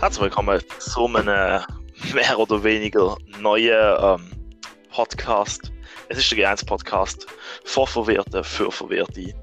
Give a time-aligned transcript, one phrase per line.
[0.00, 1.62] Herzlich willkommen zu einem
[2.14, 4.30] mehr oder weniger neuen ähm,
[4.90, 5.70] Podcast.
[6.08, 7.26] Es ist der G1-Podcast
[7.64, 9.34] von Verwirrten für Verwirrte.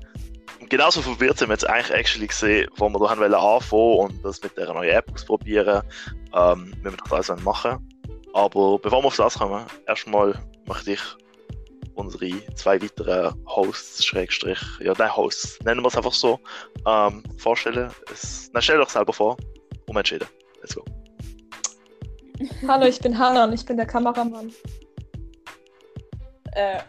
[0.68, 4.58] Genauso verwirrt sind wir jetzt eigentlich actually gesehen, wo wir haben anfangen und das mit
[4.58, 5.84] der neuen App ausprobieren,
[6.34, 7.88] ähm, wie wir das alles machen
[8.34, 10.34] Aber bevor wir auf das kommen, erstmal
[10.66, 11.02] möchte ich
[11.94, 16.40] unsere zwei weiteren Hosts, Schrägstrich, ja, der Hosts, nennen wir es einfach so,
[16.88, 17.92] ähm, vorstellen.
[18.12, 19.38] Es, dann stell doch selber vor,
[19.86, 20.28] umentschieden.
[20.68, 20.84] Let's go.
[22.68, 24.52] Hallo, ich bin Hannah und ich bin der Kameramann.
[26.54, 26.80] Äh,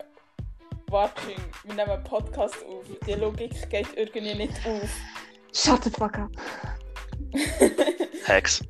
[0.89, 1.23] warte,
[1.65, 2.85] wir nehmen einen Podcast auf.
[3.07, 4.91] Die Logik geht irgendwie nicht auf.
[5.55, 6.31] Shut the fuck up.
[8.27, 8.63] Hex.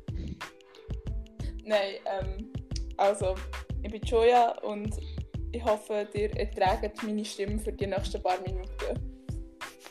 [1.63, 2.51] Nein, ähm,
[2.97, 3.35] also,
[3.81, 4.95] ich bin Joya und
[5.51, 9.25] ich hoffe, ihr erträgt meine Stimme für die nächsten paar Minuten.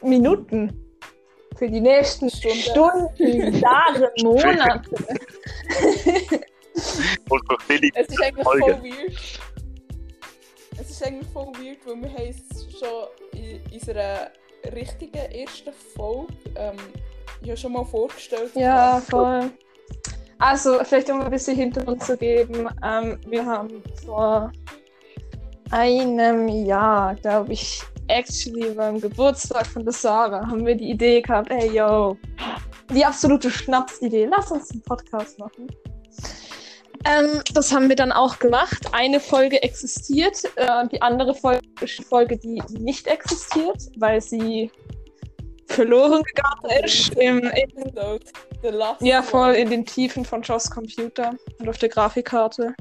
[0.03, 0.88] Minuten?
[1.59, 2.59] Für die nächsten Stunden.
[2.59, 4.81] Stunden, Tage, Monate.
[7.29, 8.77] Und für Philipp Es ist eigentlich Folge.
[8.77, 9.41] voll weird.
[10.81, 14.31] Es ist eigentlich voll weird, weil wir haben es schon in unserer
[14.73, 16.77] richtigen ersten Folge ähm,
[17.43, 18.53] ja schon mal vorgestellt.
[18.55, 19.51] Ja, voll.
[20.39, 22.69] Also, vielleicht um ein bisschen Hintergrund zu geben.
[22.85, 24.53] Ähm, wir haben vor
[25.73, 31.51] einem Jahr, glaube ich, actually beim Geburtstag von der Sarah, haben wir die Idee gehabt,
[31.51, 32.17] ey yo,
[32.93, 35.69] die absolute Schnapsidee, lass uns einen Podcast machen.
[37.05, 38.89] Ähm, das haben wir dann auch gemacht.
[38.93, 44.71] Eine Folge existiert, äh, die andere Folge ist die Folge, die nicht existiert, weil sie
[45.67, 47.51] verloren gegangen ist im,
[48.63, 52.75] last ja, voll in den Tiefen von Joss Computer und auf der Grafikkarte.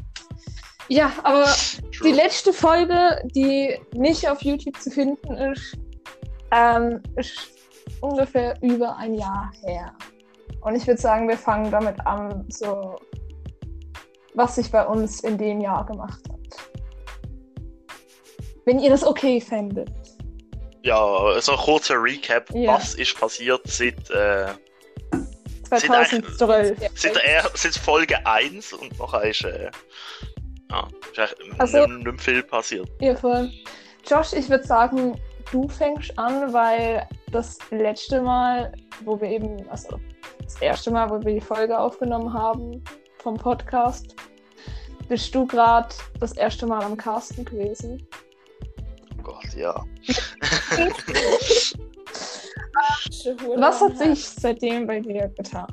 [0.90, 1.54] Ja, aber
[2.04, 5.78] die letzte Folge, die nicht auf YouTube zu finden ist,
[6.52, 7.50] ähm, ist
[8.02, 9.94] ungefähr über ein Jahr her.
[10.62, 12.98] Und ich würde sagen, wir fangen damit an, so
[14.34, 16.38] was sich bei uns in dem Jahr gemacht hat.
[18.66, 19.90] Wenn ihr das okay fändet.
[20.84, 22.76] Ja, so ein kurzer Recap, Ja.
[22.76, 24.48] was ist passiert seit, äh,
[25.64, 26.80] 2012.
[26.82, 29.70] Ja, seit, der, seit Folge 1 und nachher ist, äh,
[30.72, 30.88] ja,
[31.58, 32.90] Also- nicht, nicht viel passiert.
[33.00, 33.52] Ja, voll.
[34.06, 35.20] Josh, ich würde sagen,
[35.52, 38.72] du fängst an, weil das letzte Mal,
[39.04, 40.00] wo wir eben, also
[40.44, 42.84] das erste Mal, wo wir die Folge aufgenommen haben
[43.20, 44.16] vom Podcast,
[45.10, 45.90] bist du gerade
[46.20, 48.06] das erste Mal am Casten gewesen.
[49.20, 49.84] Oh Gott, ja.
[53.58, 55.68] Was hat sich seitdem bei dir getan?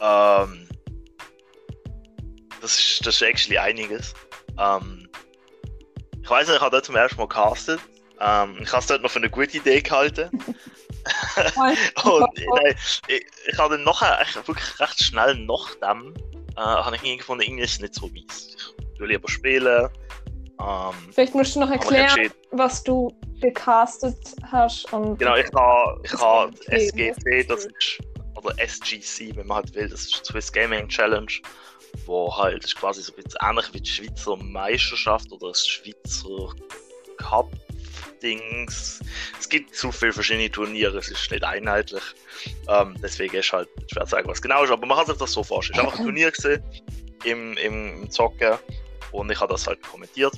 [0.00, 0.68] Ähm,
[2.62, 4.14] das, ist, das ist actually einiges.
[4.58, 5.08] Ähm,
[6.22, 7.80] ich weiß nicht, ich habe dort zum ersten Mal castet.
[8.20, 10.30] Ähm, ich habe es dort noch für eine gute Idee gehalten.
[12.04, 12.74] Und nein,
[13.08, 16.14] ich, ich habe dann nachher echt wirklich recht schnell nach dem
[16.56, 18.56] äh, habe ich gefunden, irgendwie ist nicht so mies.
[18.94, 19.88] Ich will lieber spielen.
[20.60, 24.16] Ähm, Vielleicht musst du noch erklären, was du gecastet
[24.50, 27.98] hast und Genau, ich habe ich ha SGC, das ist,
[28.36, 31.32] oder SGC, wenn man halt will, das ist Swiss Gaming Challenge,
[32.06, 36.54] wo halt quasi so ein bisschen ähnlich wie die Schweizer Meisterschaft oder das Schweizer
[37.18, 37.50] Cup
[38.22, 39.00] Dings.
[39.38, 42.02] Es gibt zu viele verschiedene Turniere, es ist nicht einheitlich.
[42.68, 45.32] Ähm, deswegen ist halt schwer zu sagen, was genau ist, aber man kann sich das
[45.32, 45.80] so vorstellen.
[45.80, 46.62] Ist einfach ein Turnier gesehen
[47.24, 48.58] im, im, im Zocken
[49.10, 50.34] und ich habe das halt kommentiert.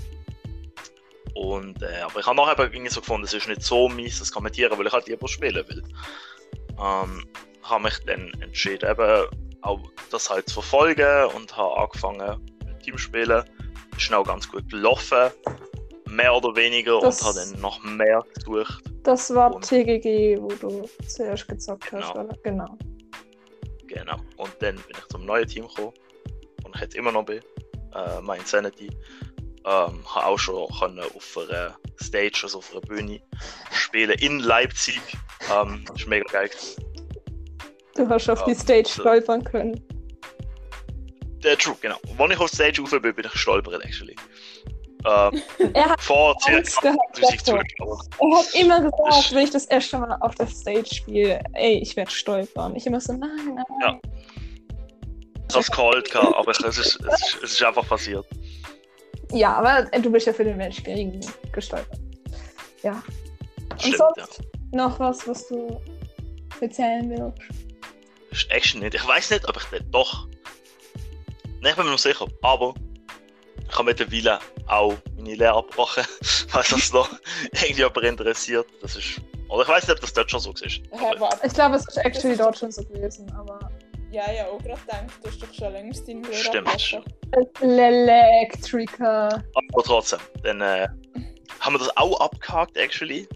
[1.35, 4.31] Und, äh, aber ich habe nachher irgendwie so gefunden, es ist nicht so mies, das
[4.31, 5.83] Kommentieren, weil ich halt lieber spielen will.
[6.79, 7.27] Ähm,
[7.63, 9.27] habe mich dann entschieden, eben
[9.65, 9.81] auch
[10.11, 13.45] das halt zu verfolgen und habe angefangen mit Teamspielen.
[13.97, 15.31] Ist dann auch ganz gut gelaufen,
[16.09, 18.83] mehr oder weniger, Das- und habe dann noch mehr gesucht.
[19.03, 22.25] das war und- TGG, wo du zuerst gezockt hast, Genau.
[22.25, 22.37] oder?
[22.43, 22.79] Genau.
[23.87, 24.17] Genau.
[24.37, 25.93] Und dann bin ich zum neuen Team gekommen,
[26.65, 27.41] und ich jetzt immer noch bin,
[27.95, 28.89] äh, mein Insanity.
[29.67, 33.21] Ähm, habe auch schon können auf einer Stage, also auf einer Bühne,
[33.73, 35.00] spielen in Leipzig.
[35.55, 36.49] Ähm, ist mega geil.
[36.49, 36.85] gewesen.
[37.96, 39.02] Du hast auf Ja, die Stage so.
[39.02, 39.81] stolpern können.
[41.43, 41.96] Der True, genau.
[42.08, 44.17] Und Wenn ich auf die Stage rauf bin, bin ich gestolpert, actually.
[45.06, 45.43] Ähm,
[45.75, 47.62] Er hat vor Angst gehabt 30 davor.
[47.62, 48.32] Zuschauern.
[48.32, 51.94] Er hat immer gesagt, wenn ich das erste Mal auf der Stage spiele, ey, ich
[51.96, 52.75] werde stolpern.
[52.75, 53.64] Ich immer so, nein, nein.
[53.82, 54.00] Ja.
[55.61, 58.26] Ich called, gehabt, aber es ist, es, ist, es ist einfach passiert.
[59.31, 61.20] Ja, aber du bist ja für den Mensch gegen
[61.52, 62.00] gestolpert.
[62.82, 63.02] Ja.
[63.70, 64.40] Und Stimmt, sonst
[64.73, 64.79] ja.
[64.87, 65.81] noch was, was du
[66.61, 67.74] erzählen willst?
[68.35, 68.95] Ist echt nicht.
[68.95, 70.27] Ich weiß nicht, ob ich den doch.
[71.61, 72.27] Nein, ich bin mir noch sicher.
[72.43, 72.75] Aber
[73.69, 76.03] ich habe mittlerweile auch meine Lehre abgebrochen,
[76.49, 77.09] falls das noch
[77.53, 78.67] irgendjemand interessiert.
[78.83, 79.21] Das ist.
[79.49, 80.65] Oder ich weiß nicht, ob das dort schon so ist.
[80.65, 83.71] Ich glaube, es ist actually dort schon so gewesen, aber
[84.11, 86.35] Ja, ja, auch gerade gedacht, du hast doch schon längst deinen Lehrer
[86.79, 87.05] Stimmt.
[87.61, 89.29] Elektriker.
[89.55, 90.89] Aber trotzdem, dann äh,
[91.61, 93.29] haben wir das auch abgehakt, actually.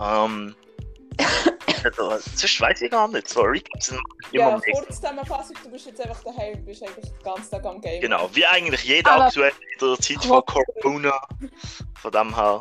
[0.00, 0.56] Ähm,
[1.84, 3.28] also, sonst weiß ich gar nicht.
[3.28, 4.00] So Recaps sind
[4.32, 4.80] immer Ja, mega.
[4.80, 8.00] kurz Zusammenfassung, du bist jetzt einfach daheim und bist eigentlich den ganzen Tag am Game.
[8.00, 11.20] Genau, wie eigentlich jeder Aber- aktuell in der Zeit von Corona.
[12.00, 12.60] Von dem her,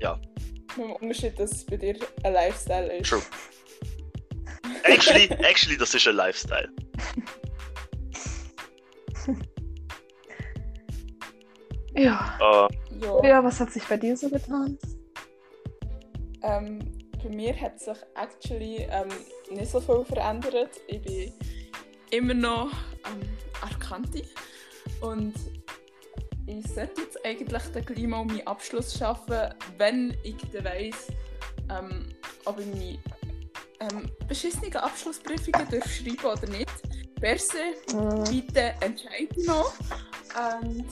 [0.00, 0.18] Ja.
[0.76, 1.94] Mit dem Unterschied, dass es bei dir
[2.24, 3.08] ein Lifestyle ist.
[3.10, 3.22] True.
[4.84, 6.68] actually, actually, das ist ein Lifestyle.
[11.94, 12.38] Ja.
[12.40, 12.74] Äh,
[13.04, 13.24] Ja.
[13.24, 14.78] Ja, was hat sich bei dir so getan?
[16.42, 16.78] Ähm,
[17.22, 19.08] bei mir hat sich actually ähm,
[19.50, 20.80] nicht so viel verändert.
[20.88, 21.32] Ich bin
[22.10, 22.70] immer noch
[23.06, 23.28] ähm,
[23.60, 24.24] Arkanti
[25.00, 25.34] und
[26.46, 31.08] ich sollte jetzt eigentlich den gleich mal meinen Abschluss schaffen, wenn ich dann weiss,
[31.70, 32.08] ähm,
[32.44, 32.98] ob ich meine
[33.80, 36.70] ähm, beschissenen Abschlussprüfungen schreiben oder nicht.
[37.20, 37.58] Perse,
[37.92, 38.24] Hm.
[38.24, 39.72] bitte entscheide noch.
[40.60, 40.86] Und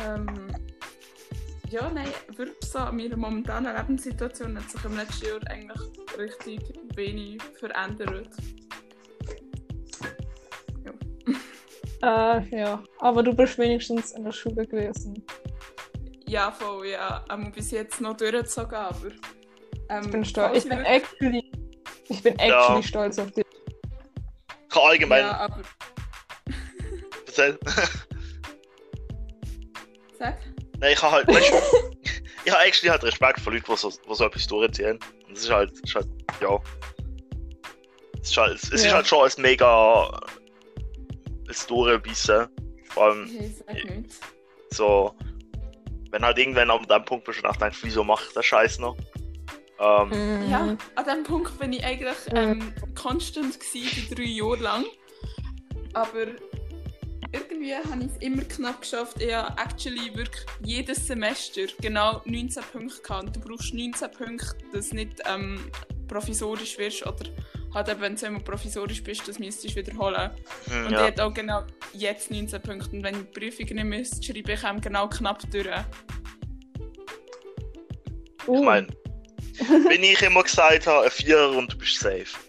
[0.00, 0.47] ähm,
[1.70, 5.80] ja, nein, wirklich so, an meiner momentanen Lebenssituation hat sich im letzten Jahr eigentlich
[6.18, 6.60] richtig
[6.94, 8.28] wenig verändert.
[12.02, 12.82] Äh, ja.
[13.00, 15.24] Aber du bist wenigstens in der Schule gewesen.
[16.26, 17.24] Ja, voll, ja.
[17.30, 19.10] Ähm, bis jetzt noch durchgezogen, aber.
[19.88, 20.64] Ähm, Ich bin stolz.
[20.64, 21.50] Ich bin actually.
[22.08, 22.60] Ich bin Ja.
[22.62, 23.44] actually stolz auf dich.
[24.68, 25.62] kann allgemein Ja, aber.
[30.18, 30.38] Sag.
[30.80, 31.52] Nein, ich habe halt, weißt,
[32.44, 34.98] ich habe actually halt Respekt vor Leuten, die so, die so etwas durchziehen.
[35.26, 36.08] Und es ist halt, es ist halt,
[36.40, 36.58] ja.
[38.22, 38.92] Es ist halt, es ist Ja.
[38.94, 40.08] halt schon ein mega
[41.48, 42.46] ein Durchbissen.
[42.90, 43.54] Vor allem
[44.70, 45.14] so,
[46.10, 48.96] wenn halt irgendwann an dem Punkt bist und nachdenkst, wieso mache ich den Scheiß noch?
[49.80, 50.50] Ähm, Mhm.
[50.50, 54.84] Ja, an dem Punkt bin ich eigentlich ähm, konstant gewesen, die drei Jahre lang.
[55.94, 56.26] Aber
[57.58, 59.20] irgendwie habe ich es immer knapp geschafft.
[59.20, 63.24] Ich habe actually wirklich jedes Semester genau 19 Punkte gehabt.
[63.24, 65.70] Und du brauchst 19 Punkte, dass du nicht ähm,
[66.06, 67.26] provisorisch wirst oder
[67.74, 70.30] halt eben, wenn du einmal provisorisch bist, das müsstest du wiederholen.
[70.66, 71.00] hm, Und ja.
[71.00, 72.96] ich hatte auch genau jetzt 19 Punkte.
[72.96, 75.66] Und wenn ich die Prüfungen nicht müsste schreiben, ich komme genau knapp durch.
[78.46, 78.54] Uh.
[78.56, 78.86] Ich meine,
[79.88, 82.47] wenn ich immer gesagt habe, ein Vierer und du bist safe.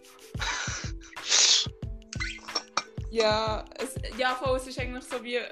[3.11, 5.47] Ja, es, ja voll, es ist eigentlich so wie ein,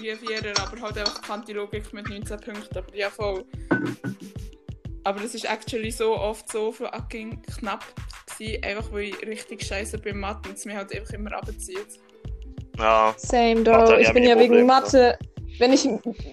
[0.00, 2.78] wie ein Vierer, aber halt einfach Kanti-Logik mit 19 Punkten.
[2.78, 3.44] Aber ja, voll.
[5.04, 7.84] Aber es ist actually so oft so fucking knapp
[8.38, 12.00] gewesen, einfach weil ich richtig scheiße bin Mathe und es mich halt einfach immer abzieht.
[12.78, 13.96] Ja, Same, though.
[13.96, 15.18] Ich bin ja wegen Probleme, Mathe.
[15.58, 15.88] Wenn ich,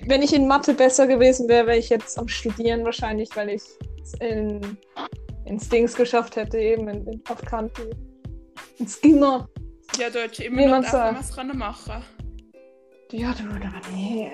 [0.07, 3.63] wenn ich in Mathe besser gewesen wäre, wäre ich jetzt am Studieren wahrscheinlich, weil ich
[4.01, 4.77] es in,
[5.45, 7.83] ins Dings geschafft hätte, eben in, in auf Kanti.
[8.77, 9.47] Ins Gimmer.
[9.97, 11.17] Ja, hättest immer Wie noch sagt.
[11.17, 12.03] FMS können machen
[13.11, 14.31] Ja, du, aber nee.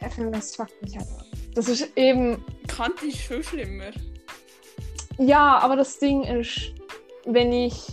[0.00, 1.24] FMS fuckt mich halt ab.
[1.54, 2.44] Das ist eben.
[2.66, 3.90] Kanti ist viel schlimmer.
[5.18, 6.72] Ja, aber das Ding ist,
[7.24, 7.86] wenn ich.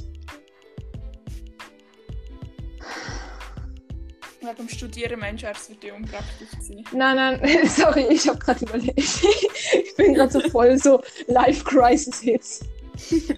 [4.42, 6.84] Weil beim Studieren meinst du, es wird ja unpraktisch sein.
[6.92, 8.98] Nein, nein, sorry, ich habe gerade überlegt.
[8.98, 12.66] ich bin gerade so voll so Life-Crisis-Hits.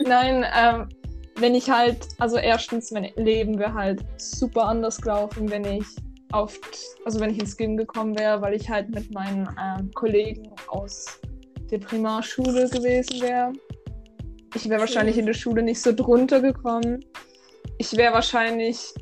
[0.06, 0.88] nein, ähm,
[1.36, 5.86] wenn ich halt, also erstens, mein Leben wäre halt super anders gelaufen, wenn ich
[6.32, 6.60] auf,
[7.06, 11.20] also wenn ich ins Gym gekommen wäre, weil ich halt mit meinen ähm, Kollegen aus
[11.70, 13.54] der Primarschule gewesen wäre.
[14.56, 17.04] Ich wäre wahrscheinlich in der Schule nicht so drunter gekommen.
[17.78, 18.94] Ich wäre wahrscheinlich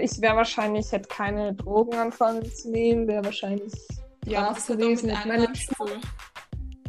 [0.00, 3.72] ich wäre wahrscheinlich, hätte keine Drogen anfangen zu nehmen, wäre wahrscheinlich
[4.26, 5.10] Ja, auch mit gewesen.
[5.10, 5.24] Ich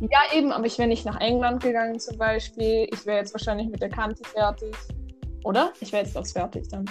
[0.02, 2.88] ja, eben, aber ich wäre nicht nach England gegangen zum Beispiel.
[2.92, 4.76] Ich wäre jetzt wahrscheinlich mit der Kante fertig.
[5.44, 5.72] Oder?
[5.80, 6.86] Ich wäre jetzt auch fertig dann.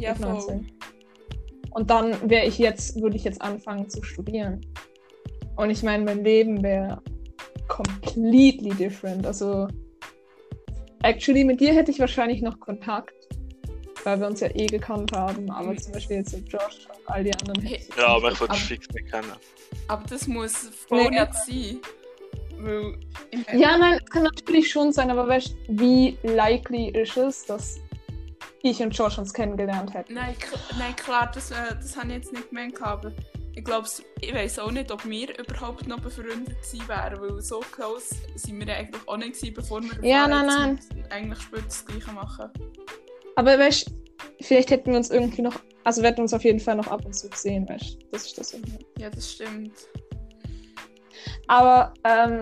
[0.00, 0.28] Ja, voll.
[0.32, 0.72] 19.
[1.70, 4.60] Und dann wäre ich jetzt, würde ich jetzt anfangen zu studieren.
[5.56, 7.02] Und ich meine, mein Leben wäre
[7.68, 9.26] completely different.
[9.26, 9.68] Also,
[11.02, 13.12] actually, mit dir hätte ich wahrscheinlich noch Kontakt,
[14.04, 15.50] weil wir uns ja eh gekannt haben.
[15.50, 15.78] Aber Mhm.
[15.78, 17.60] zum Beispiel jetzt mit Josh und all die anderen.
[17.62, 19.32] hätte ich jetzt ja, aber ich würde fix nicht kennen.
[19.88, 20.54] Aber das muss
[20.88, 21.78] voll Nee, nicht sein.
[23.52, 27.80] Ja, nein, es kann natürlich schon sein, aber weißt wie likely ist es, dass
[28.62, 30.14] ich und Josh uns kennengelernt hätten?
[30.14, 30.34] Nein,
[30.78, 32.80] nein klar, das, äh, das habe ich jetzt nicht gemeint.
[32.82, 33.12] Aber
[33.54, 33.88] ich glaube,
[34.20, 37.20] ich weiß auch nicht, ob wir überhaupt noch befreundet gewesen wären.
[37.20, 41.40] Weil so close sind wir eigentlich auch nicht gewesen, bevor wir Ja, nein, wir eigentlich
[41.40, 42.50] später das Gleiche machen.
[43.36, 43.90] Aber weißt
[44.40, 47.04] vielleicht hätten wir uns irgendwie noch, also wir hätten uns auf jeden Fall noch ab
[47.04, 48.52] und zu gesehen, weißt du, das ist das.
[48.52, 48.86] irgendwie.
[48.98, 49.72] Ja, das stimmt.
[51.48, 52.40] Aber ähm,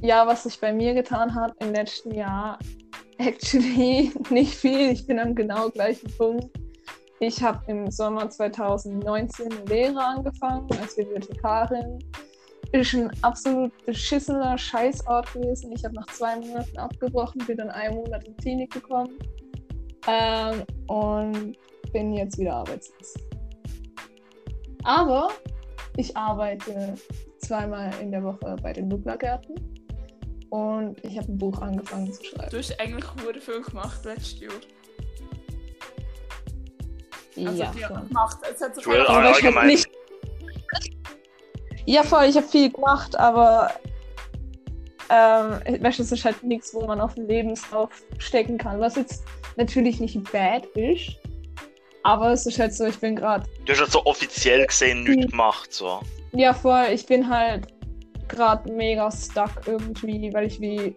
[0.00, 2.58] ja, was sich bei mir getan hat im letzten Jahr,
[3.18, 4.90] actually nicht viel.
[4.90, 6.56] Ich bin am genau gleichen Punkt.
[7.20, 11.98] Ich habe im Sommer 2019 eine Lehre angefangen als Bibliothekarin.
[12.70, 15.72] Ist ein absolut beschissener Scheißort gewesen.
[15.72, 19.18] Ich habe nach zwei Monaten abgebrochen, bin dann einen Monat in die Klinik gekommen
[20.06, 21.56] ähm, und
[21.92, 23.14] bin jetzt wieder arbeitslos.
[24.84, 25.28] Aber
[25.96, 26.94] ich arbeite
[27.38, 29.54] zweimal in der Woche bei den Nublergärten
[30.50, 32.50] und ich habe ein Buch angefangen zu schreiben.
[32.50, 34.52] Du hast eigentlich sehr viel gemacht letztes Jahr.
[37.46, 38.08] Also ja, die schon.
[38.08, 38.38] gemacht.
[38.52, 39.66] Es hat sich ich allgemein.
[39.68, 39.88] nicht-
[41.86, 43.70] Ja, voll, ich habe viel gemacht, aber
[45.10, 48.80] ähm, weißt du, es ist halt nichts, wo man auf den Lebenslauf stecken kann.
[48.80, 49.24] Was jetzt
[49.56, 51.12] natürlich nicht bad ist,
[52.02, 55.24] aber es ist halt so, ich bin gerade Du hast ja so offiziell gesehen nichts
[55.24, 55.30] Hm.
[55.30, 55.72] gemacht.
[55.72, 56.00] So.
[56.32, 56.86] Ja, voll.
[56.92, 57.68] Ich bin halt
[58.28, 60.94] gerade mega stuck irgendwie, weil ich wie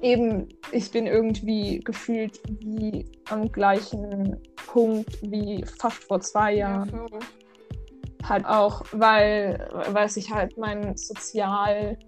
[0.00, 4.36] eben, ich bin irgendwie gefühlt wie am gleichen
[4.66, 6.90] Punkt wie fast vor zwei Ja, Jahren.
[6.90, 7.18] voll.
[8.28, 11.98] Halt auch, weil, weil sich halt mein Sozialfeld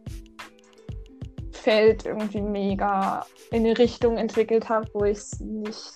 [2.05, 5.93] irgendwie mega in eine Richtung entwickelt hat, wo ich es nicht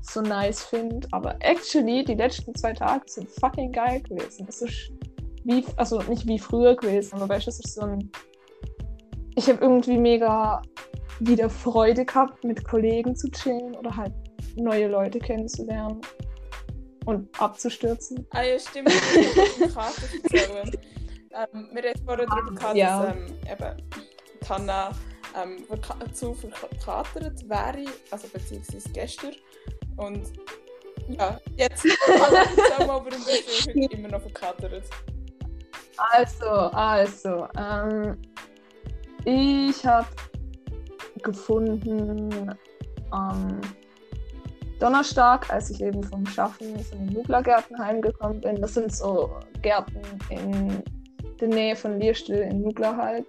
[0.00, 1.08] so nice finde.
[1.10, 4.46] Aber actually, die letzten zwei Tage sind fucking geil gewesen.
[4.48, 4.92] Es ist
[5.44, 8.10] wie, also nicht wie früher gewesen, aber weißt du, es ist so ein.
[9.34, 10.60] Ich habe irgendwie mega
[11.20, 14.12] wieder Freude gehabt, mit Kollegen zu chillen oder halt
[14.56, 16.00] neue Leute kennenzulernen
[17.06, 18.26] und abzustürzen.
[18.30, 18.90] Ah ja, stimmt.
[18.90, 20.70] Ich erzählen.
[21.34, 23.02] Ähm, wir haben vorhin darüber gehabt, Ja.
[23.06, 23.82] dass ähm, eben
[24.40, 24.90] Tanna
[25.42, 25.64] ähm,
[26.12, 29.32] zu verkatert wäre, also beziehungsweise gestern.
[29.96, 30.32] Und
[31.08, 34.84] ja, jetzt sag mal, warum bist du heute immer noch verkatert?
[35.96, 38.16] Also, also, ähm,
[39.24, 40.06] ich habe
[41.22, 42.54] gefunden
[43.10, 43.60] am
[44.80, 48.56] Donnerstag, als ich eben vom Schaffen von den Nugler-Gärten heimgekommen bin.
[48.60, 49.30] Das sind so
[49.60, 50.82] Gärten in
[51.40, 53.26] der Nähe von Lierstil in Nugler halt.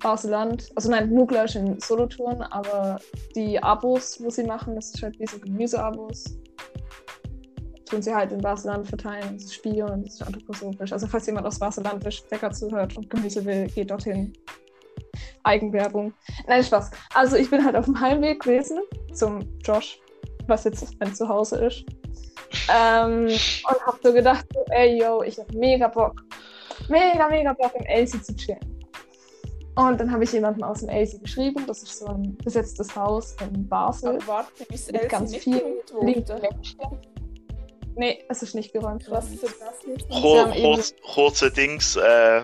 [0.00, 0.70] Baseland.
[0.76, 2.98] Also nein, Nugler ist in Solothurn, aber
[3.34, 6.38] die Abos, wo sie machen, das ist halt wie so Gemüseabos.
[7.88, 9.34] Tun sie halt in Baseland verteilen.
[9.34, 10.92] Das ist Spiel und das ist anthroposophisch.
[10.92, 14.32] Also falls jemand aus ist, Bäcker zuhört und Gemüse will, geht dorthin.
[15.42, 16.12] Eigenwerbung.
[16.46, 16.90] Nein, Spaß.
[17.14, 18.80] Also ich bin halt auf dem Heimweg gewesen
[19.14, 19.98] zum Josh,
[20.46, 21.84] was jetzt mein Zuhause ist.
[22.70, 26.22] Ähm, und hab so gedacht, so, ey yo, ich hab mega Bock.
[26.88, 28.60] Mega, mega Bock im Elsie zu chillen.
[29.76, 31.64] Und dann habe ich jemanden aus dem Elsie geschrieben.
[31.66, 34.16] Das ist so ein besetztes Haus in Basel.
[34.16, 35.46] Aber warte, ist mit Elsie ganz nicht?
[35.46, 36.36] Menschen.
[37.98, 39.38] Nee, es ist nicht geräumt Was worden.
[39.38, 40.08] für das nicht?
[40.08, 41.96] Kurz, kurze Dings.
[41.96, 42.42] Äh,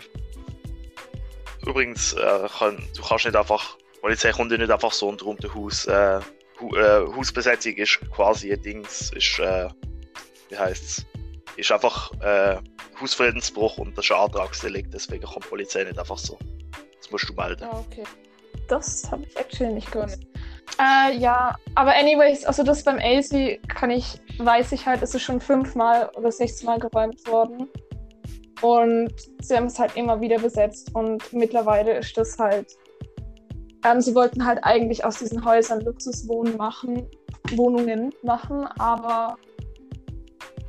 [1.64, 3.78] übrigens, äh, kann, du kannst nicht einfach.
[4.00, 5.86] Polizei kommt ja nicht einfach so unter um das Haus.
[5.86, 6.20] Äh,
[6.60, 9.12] Hu äh, Hausbesetzung ist quasi ein Dings.
[9.14, 9.68] Ist, äh,
[10.48, 11.06] wie heißt's?
[11.56, 12.56] Ist einfach äh,
[13.00, 14.92] Hausfriedensbruch und das ist ein Antragsdelikt.
[14.92, 16.36] Deswegen kommt die Polizei nicht einfach so.
[16.98, 17.62] Das musst du melden.
[17.62, 18.02] Ah, okay.
[18.68, 20.20] Das habe ich actually nicht gewusst.
[20.80, 25.22] Äh, ja, aber anyways, also das beim Elsie kann ich, weiß ich halt, es ist
[25.22, 27.68] schon fünfmal oder sechsmal geräumt worden.
[28.62, 32.72] Und sie haben es halt immer wieder besetzt und mittlerweile ist das halt.
[33.84, 37.06] Ähm, sie wollten halt eigentlich aus diesen Häusern Luxuswohnen machen,
[37.54, 39.36] Wohnungen machen, aber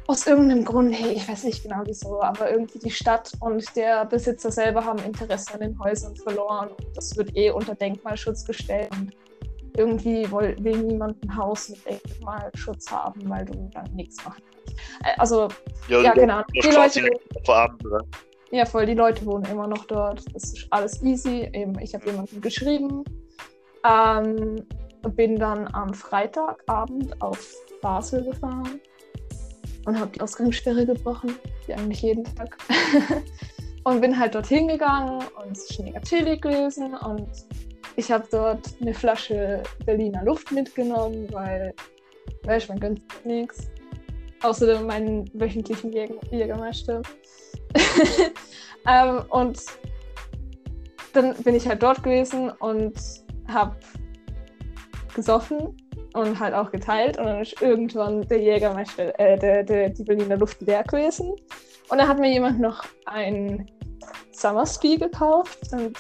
[0.08, 4.06] aus irgendeinem Grund, hey, ich weiß nicht genau wieso, aber irgendwie die Stadt und der
[4.06, 8.90] Besitzer selber haben Interesse an den Häusern verloren und das wird eh unter Denkmalschutz gestellt
[8.92, 9.16] und
[9.78, 14.80] irgendwie will, will niemand ein Haus mit Denkmalschutz haben, weil du dann nichts machen kannst.
[15.04, 15.48] Äh, Also,
[15.88, 16.42] ja, du- genau.
[16.54, 17.10] Die Leute,
[17.44, 18.04] verändern.
[18.52, 20.24] ja, voll, die Leute wohnen immer noch dort.
[20.34, 21.50] Das ist alles easy.
[21.54, 23.04] Eben, ich habe jemanden geschrieben.
[23.88, 24.66] Ähm,
[25.16, 28.82] bin dann am Freitagabend auf Basel gefahren
[29.86, 31.36] und habe die Ausgangssperre gebrochen,
[31.68, 32.58] wie eigentlich jeden Tag.
[33.84, 37.28] und bin halt dorthin gegangen und es ist mega chillig gewesen und
[37.96, 41.74] ich habe dort eine Flasche Berliner Luft mitgenommen, weil,
[42.44, 43.70] du, man gönnt nichts.
[44.42, 47.02] Außer meinen wöchentlichen Jäger Jägermeister.
[48.88, 49.60] ähm, und
[51.14, 52.94] dann bin ich halt dort gewesen und
[53.48, 53.76] habe
[55.16, 55.76] gesoffen
[56.14, 60.38] und halt auch geteilt und dann ist irgendwann der Jägermeister, äh, der, der, die Berliner
[60.38, 61.32] Luft leer gewesen.
[61.90, 63.70] Und dann hat mir jemand noch ein
[64.32, 65.98] Summersby gekauft und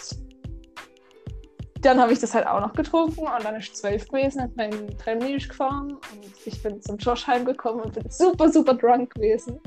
[1.85, 4.97] dann habe ich das halt auch noch getrunken und dann ist zwölf gewesen, hat mein
[4.97, 9.59] Trennlisch gefahren und ich bin zum Josh heimgekommen und bin super, super drunk gewesen.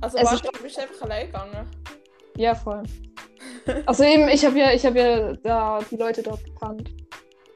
[0.00, 1.66] Also Es warte, du bist einfach allein gegangen.
[2.36, 2.82] Ja, voll.
[3.86, 6.90] Also eben, ich habe ja, ich habe ja da die Leute dort gekannt.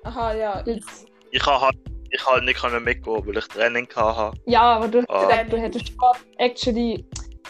[0.04, 0.62] Aha, ja.
[0.66, 1.76] Jetzt- ich habe halt,
[2.10, 4.36] ich halt nicht mitgehen, weil ich Training hatte.
[4.46, 5.42] Ja, aber du, Ah.
[5.44, 7.04] du hättest Sport actually.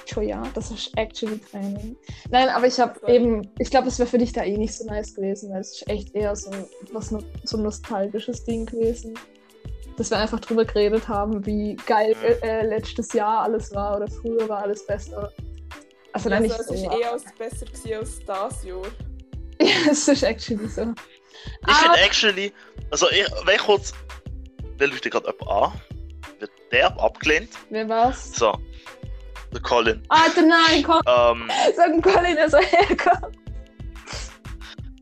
[0.06, 1.96] Schon ja, das ist actually Training.
[2.30, 4.84] Nein, aber ich habe eben, ich glaube, es wäre für dich da eh nicht so
[4.84, 6.50] nice gewesen, weil es ist echt eher so
[6.92, 7.08] was
[7.44, 9.14] so ein nostalgisches Ding gewesen.
[9.96, 14.08] Dass wir einfach drüber geredet haben, wie geil äh, äh, letztes Jahr alles war oder
[14.08, 15.32] früher war alles besser.
[16.12, 16.90] Also Ja, nein, also, nicht es so.
[16.90, 18.82] war eh alles besser gewesen als das Jahr.
[19.60, 20.82] Ja, es ist actually so.
[20.82, 21.74] Ich Ah.
[21.74, 22.52] finde actually,
[22.90, 23.92] also ich, wenn ich kurz,
[24.80, 25.80] der leuchtet gerade jemand an,
[26.40, 27.50] wird derb abgelehnt.
[27.70, 28.34] Wer war's?
[28.34, 28.58] So,
[29.54, 30.02] der Colin.
[30.08, 33.36] Alter, nein, komm, Ähm, sag Colin, er soll herkommen.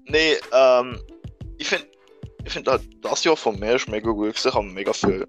[0.06, 1.00] nee, ähm,
[1.58, 1.86] ich finde,
[2.44, 4.48] ich finde halt, das Jahr von mir ist mega gut gewesen.
[4.48, 5.26] Ich habe mega viel,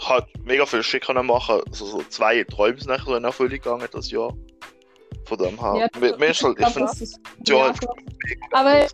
[0.00, 1.60] halt mega viel Shit können machen.
[1.68, 4.34] Also so zwei Träume sind nachher so in Erfüllung gegangen das Jahr.
[5.26, 5.88] Von dem her.
[6.00, 7.78] mir, mir ist halt, ich finde, das ist- ja, ja, halt.
[8.52, 8.86] Aber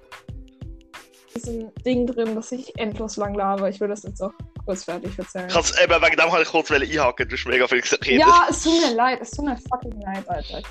[1.34, 3.68] diesem Ding drin, dass ich endlos lang laber.
[3.68, 4.32] Ich will das jetzt auch
[4.66, 7.80] kurz fertig ich kann's eben wegen dem halt ich kurz einhaken, du hast mega viel
[7.80, 8.20] geredet.
[8.20, 10.62] Ja, es tut mir leid, es tut mir fucking leid, Alter.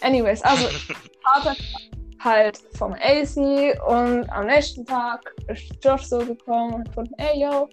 [0.00, 0.68] Anyways, also,
[1.22, 1.56] Vater
[2.24, 3.36] halt vom AC
[3.86, 7.68] und am nächsten Tag ist Josh so gekommen und hat gefunden, ey yo,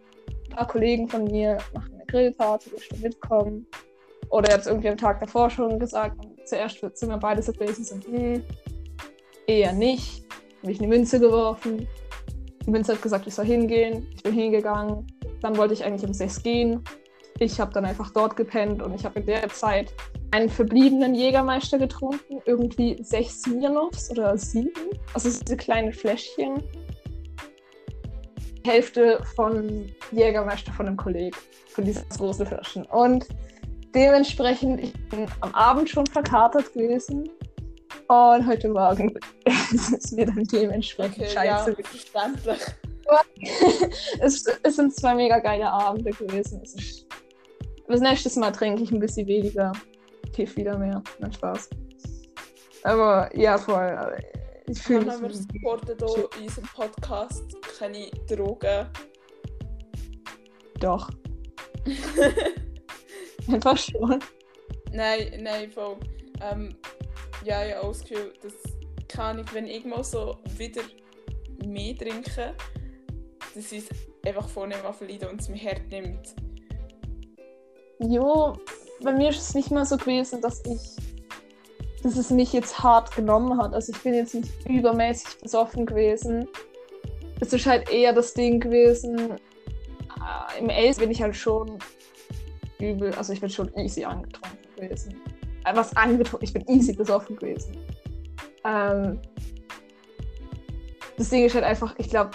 [0.49, 3.67] ein paar Kollegen von mir machen eine Grillparty, willst du mitkommen?
[4.29, 7.41] Oder er hat es irgendwie am Tag davor schon gesagt und zuerst sind wir beide
[7.41, 8.43] so gewesen, so, hm,
[9.47, 10.23] eher nicht.
[10.61, 11.87] Habe ich eine Münze geworfen.
[12.65, 14.07] Münze hat gesagt, ich soll hingehen.
[14.15, 15.07] Ich bin hingegangen.
[15.41, 16.83] Dann wollte ich eigentlich um 6 gehen.
[17.39, 19.93] Ich habe dann einfach dort gepennt und ich habe in der Zeit
[20.31, 22.41] einen verbliebenen Jägermeister getrunken.
[22.45, 24.89] Irgendwie sechs Smirnoffs oder sieben.
[25.13, 26.61] Also diese kleinen Fläschchen.
[28.65, 31.35] Hälfte von Jägermeister von einem Kollegen.
[31.69, 32.85] Von diesen großen Flaschen.
[32.87, 33.25] Und
[33.95, 37.29] dementsprechend, ich bin am Abend schon verkatert gewesen.
[38.07, 42.61] Und heute Morgen ist es mir dann dementsprechend Okay, ja, scheiße verständlich.
[44.19, 46.61] es, es sind zwei mega geile Abende gewesen.
[46.63, 47.07] Es ist,
[47.87, 49.71] das nächste Mal trinke ich ein bisschen weniger.
[50.33, 51.01] Kiff wieder mehr.
[51.19, 51.69] Nein, Spaß.
[52.83, 54.17] Aber ja, voll.
[54.67, 55.37] Ich fühle Haben wir mich.
[55.37, 57.43] supporten hier in unserem Podcast
[57.79, 58.87] keine Drogen.
[60.79, 61.09] Doch.
[63.51, 64.19] Einfach schon.
[64.91, 65.97] nein, nein, voll.
[66.41, 66.75] Ähm,
[67.43, 68.53] ja, ich habe auch das Gefühl, dass,
[69.07, 70.81] keine wenn ich mal so wieder
[71.65, 72.53] mehr trinke,
[73.55, 76.35] dass ich es einfach vornehme anverleiden und es mir hart nimmt.
[77.99, 78.57] Jo,
[79.01, 80.95] bei mir ist es nicht mal so gewesen, dass ich.
[82.03, 83.73] dass es mich jetzt hart genommen hat.
[83.73, 86.47] Also ich bin jetzt nicht übermäßig besoffen gewesen.
[87.41, 89.31] Es ist halt eher das Ding gewesen.
[89.31, 91.79] äh, Im Ace bin ich halt schon
[92.79, 93.13] übel.
[93.15, 95.21] Also ich bin schon easy angetrunken gewesen.
[95.75, 96.43] Was angetrunken?
[96.43, 97.77] Ich bin easy besoffen gewesen.
[98.65, 99.19] Ähm,
[101.17, 102.31] das Ding ist halt einfach, ich glaube,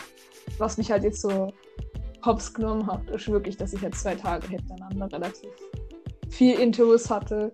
[0.58, 1.52] was mich halt jetzt so
[2.24, 5.50] hops genommen hat, ist wirklich, dass ich jetzt zwei Tage hintereinander relativ
[6.30, 7.50] viel Interviews hatte.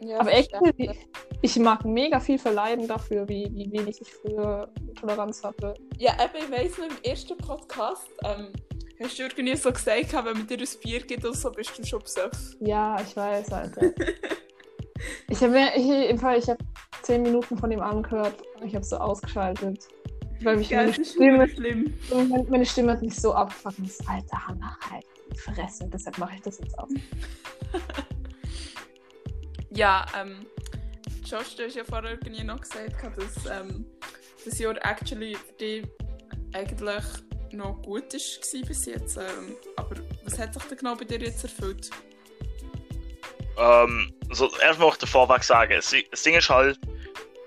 [0.00, 1.08] Ja, Aber echt, verständlich.
[1.42, 5.74] ich mag mega viel verleiden dafür, wie, wie wenig ich früher Toleranz hatte.
[5.98, 8.52] Ja, eben, ich weiss noch, im ersten Podcast ähm,
[9.02, 11.84] hast du irgendwie so gesagt, wenn man dir ein Bier gibt oder so, bist du
[11.84, 12.56] schon besoffen.
[12.60, 13.92] Ja, ich weiß, Alter.
[15.28, 16.64] ich habe ich, im Fall, ich habe
[17.02, 19.86] zehn Minuten von ihm angehört und ich habe so ausgeschaltet.
[20.42, 21.92] Weil mich meine, Stimme, schlimm.
[22.48, 23.78] meine, Stimme hat mich so abgefuckt.
[23.78, 25.86] und so, Alter, Hannah, halt die Fresse.
[25.92, 26.90] Deshalb mache ich das jetzt aus.
[29.72, 30.46] Ja, ähm,
[31.24, 33.86] Josh, du hast ja vorher irgendwie noch gesagt, dass ähm,
[34.44, 35.86] das Jahr actually für dich
[36.52, 37.02] eigentlich
[37.52, 39.16] noch gut war bis jetzt.
[39.16, 41.88] Ähm, aber was hat sich denn genau bei dir jetzt erfüllt?
[43.60, 46.78] Ähm, also erstmal möchte ich vorweg sagen, das Ding ist halt,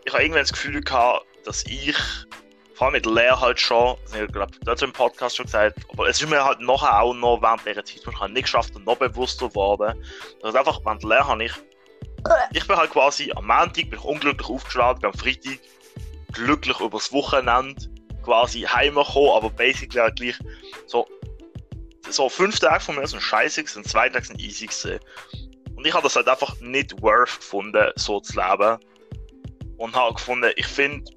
[0.06, 1.97] ich habe irgendwann das Gefühl gehabt, dass ich,
[2.76, 5.80] vor allem mit Lea halt schon, das habe ich glaube dazu im Podcast schon gesagt,
[5.91, 8.86] aber es ist mir halt nachher auch noch während dieser Zeit ich nicht geschafft und
[8.86, 9.99] noch bewusster geworden,
[10.41, 11.54] dass einfach während Lea habe ich,
[12.54, 15.60] ich bin halt quasi am Montag bin ich unglücklich aufgeschlagen, bin am Freitag
[16.32, 17.89] glücklich übers Wochenende
[18.23, 20.38] quasi heimgekommen, aber basically halt gleich
[20.86, 21.08] so,
[22.10, 24.99] so fünf Tage von mir sind scheiße gewesen, zwei Tage sind easy gewesen.
[25.83, 28.77] Und ich habe das halt einfach nicht worth gefunden, so zu leben.
[29.75, 31.11] Und habe gefunden, ich finde,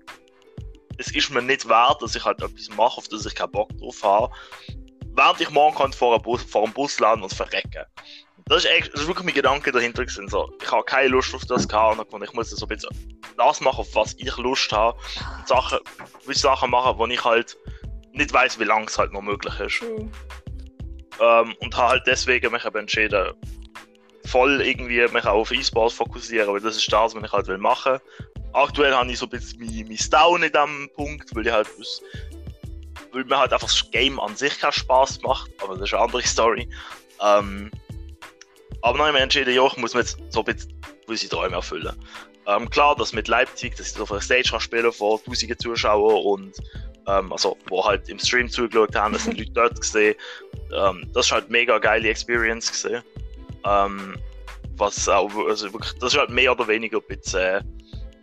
[0.99, 3.69] es ist mir nicht wert, dass ich halt etwas mache, auf das ich keinen Bock
[3.79, 4.35] drauf habe.
[5.15, 7.85] Während ich morgen kann vor einem Bus, vor einem Bus landen und verrecken.
[8.47, 10.27] Das ist, echt, das ist wirklich mein Gedanke dahinter gewesen.
[10.27, 12.91] So, ich habe keine Lust auf das gehabt und ich muss so ein bisschen
[13.39, 14.99] das machen, auf was ich Lust habe.
[15.39, 15.79] Und Sachen,
[16.27, 17.57] Sachen machen, wo ich halt
[18.15, 19.79] nicht weiß, wie lange es halt noch möglich ist.
[19.79, 20.11] True.
[21.21, 23.33] Ähm, und habe halt deswegen mich eben entschieden,
[24.27, 27.59] voll irgendwie mich auch auf E-Sports fokussieren, weil das ist das, was ich halt will
[27.59, 27.99] machen.
[28.53, 31.69] Aktuell habe ich so ein bisschen mein, mein Down in diesem Punkt, weil ich halt
[33.13, 36.03] weil mir halt einfach das Game an sich keinen Spaß macht, aber das ist eine
[36.03, 36.69] andere Story.
[37.23, 37.71] Ähm,
[38.83, 40.73] aber dann habe ich entschieden, ja, ich muss mir jetzt so ein bisschen
[41.07, 41.97] unsere Träume erfüllen.
[42.47, 46.25] Ähm, klar, dass mit Leipzig, dass ich auf einer Stage kann spielen vor tausenden Zuschauern
[46.25, 46.57] und
[47.07, 50.15] ähm, also, wo halt im Stream zugeschaut haben, es sind Leute dort gesehen.
[50.73, 53.03] Ähm, das ist halt mega geile Experience gesehen.
[53.67, 54.17] Ähm,
[54.79, 57.63] was auch, also wirklich, das ist halt mehr oder weniger ein bisschen, äh,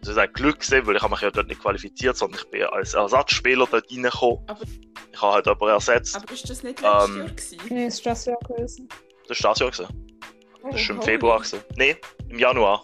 [0.02, 2.50] das ist ein Glück gesehen, weil ich habe mich ja dort nicht qualifiziert, sondern ich
[2.52, 4.40] bin als Ersatzspieler dort reingekommen.
[4.48, 4.62] Aber-
[5.12, 6.16] ich habe halt jemanden ersetzt.
[6.16, 7.60] Aber ist das nicht letztes Ähm, Jahr gewesen?
[7.70, 8.88] Nee, ist das ja gewesen.
[9.28, 9.88] Das war das Jahr gewesen.
[10.64, 11.06] Das ist Oh, im holy.
[11.06, 11.60] Februar gewesen.
[11.76, 11.96] Nee,
[12.30, 12.84] im Januar.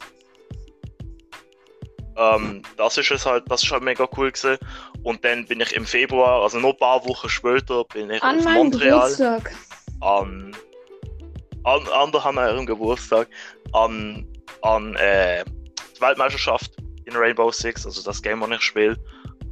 [2.17, 4.57] Ähm, das ist es halt, das ist halt mega cool gewesen.
[5.03, 8.39] Und dann bin ich im Februar, also noch ein paar Wochen später, bin ich An
[8.39, 9.55] auf Montreal Geburtstag.
[10.01, 10.55] an,
[11.75, 13.27] an, an der an ihrem Geburtstag
[13.73, 14.27] an,
[14.61, 15.43] an äh,
[15.95, 16.71] die Weltmeisterschaft
[17.05, 18.97] in Rainbow Six, also das Game, das ich spiele.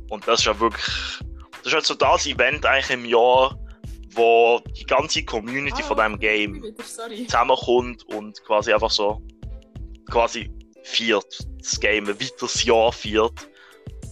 [0.09, 0.85] Und das ist ja wirklich,
[1.57, 3.57] das ist halt so das Event eigentlich im Jahr,
[4.11, 7.25] wo die ganze Community Ah, von diesem Game sorry.
[7.25, 9.21] zusammenkommt und quasi einfach so
[10.09, 10.49] quasi
[10.83, 13.33] viert das Game ein weiteres Jahr viert.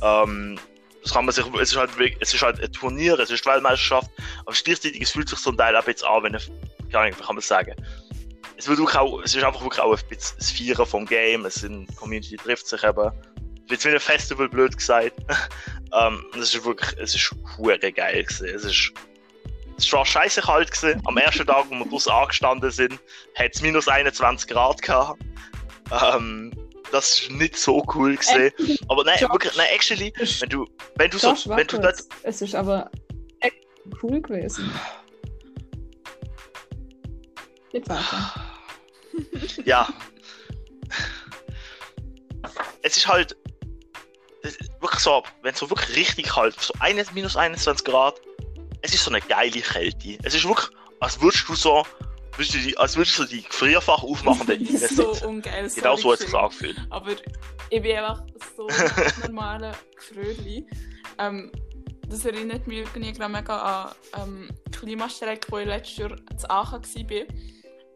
[0.02, 0.60] Ähm,
[1.02, 3.50] das kann man sich, es ist halt es ist halt ein Turnier, es ist die
[3.50, 4.10] Weltmeisterschaft,
[4.46, 6.52] aber gleichzeitig es fühlt sich so ein Teil auch jetzt an, wenn ich,
[6.92, 7.76] keine Ahnung, wie kann man sagen.
[8.58, 11.56] Es, wird auch, es ist einfach wirklich auch ein bisschen das Vieren vom Game, es
[11.56, 13.12] sind, die Community trifft sich eben.
[13.70, 15.14] Jetzt wie ein Festival, blöd gesagt.
[15.94, 18.48] ähm, es ist wirklich, es ist hure geil gewesen.
[18.48, 18.92] Es ist,
[19.78, 21.02] es war scheiße kalt gewesen.
[21.06, 23.00] Am ersten Tag, wo wir draußen angestanden sind,
[23.36, 25.20] hat es minus 21 Grad gehabt.
[25.92, 26.52] Ähm,
[26.92, 28.52] das ist nicht so cool gesehen.
[28.88, 29.32] Aber nein, Josh.
[29.32, 32.90] wirklich, nein, actually, wenn du, wenn du so, Josh, wenn du dort, es ist aber
[33.42, 33.58] echt
[34.02, 34.72] cool gewesen.
[37.76, 38.34] Geht weiter.
[39.66, 39.90] ja.
[42.84, 43.36] Es ist halt,
[44.44, 48.22] es ist wirklich so, wenn es so wirklich richtig kalt, so eines, minus 21 Grad,
[48.82, 50.18] es ist so eine geile Kälte.
[50.24, 50.70] Es ist wirklich,
[51.02, 51.86] als würdest du so,
[52.38, 55.70] würdest du die, als würdest du die Gefrierfach aufmachen und dann so ungeil.
[55.70, 56.78] Genau so hat es sich angefühlt.
[56.92, 57.12] Aber
[57.72, 58.24] ich bin einfach
[58.56, 60.66] so ein normaler Fröhli.
[61.18, 61.52] Ähm,
[62.08, 66.82] das erinnert mich irgendwie gerade mega an ähm, Klimastreik, wo ich letztes Jahr zu Aachen
[66.82, 67.26] war.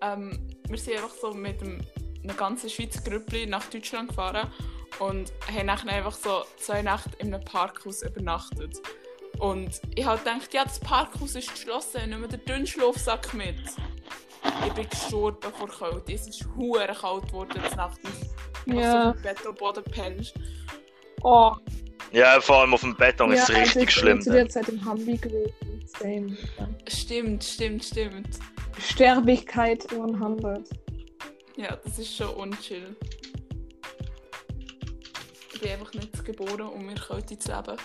[0.01, 1.81] Ähm, wir sind einfach so mit dem,
[2.23, 4.49] einer ganzen Schweizer Gruppe nach Deutschland gefahren
[4.99, 8.77] und haben nachher einfach so zwei Nächte in einem Parkhaus übernachtet.
[9.39, 13.55] Und ich habe gedacht, ja, das Parkhaus ist geschlossen, nimm mir den dünnen Schlafsack mit.
[14.65, 16.13] Ich bin gestorben vor Kälte.
[16.13, 17.99] Es ist hure kalt geworden zur Nacht.
[18.65, 19.11] Und Ja.
[19.13, 20.33] so im Bett am Boden pennst.
[21.23, 21.53] Oh,
[22.11, 24.17] Ja, vor allem auf dem Beton ist es also richtig ich schlimm.
[24.17, 25.53] bin zu der Zeit in Hambi gewesen.
[25.99, 26.37] Same.
[26.87, 28.39] Stimmt, stimmt, stimmt.
[28.79, 30.69] Sterbigkeit 100.
[31.57, 32.95] Ja, das ist schon unchill.
[35.53, 37.77] Ich bin einfach nicht geboren, um mir Kälte zu leben.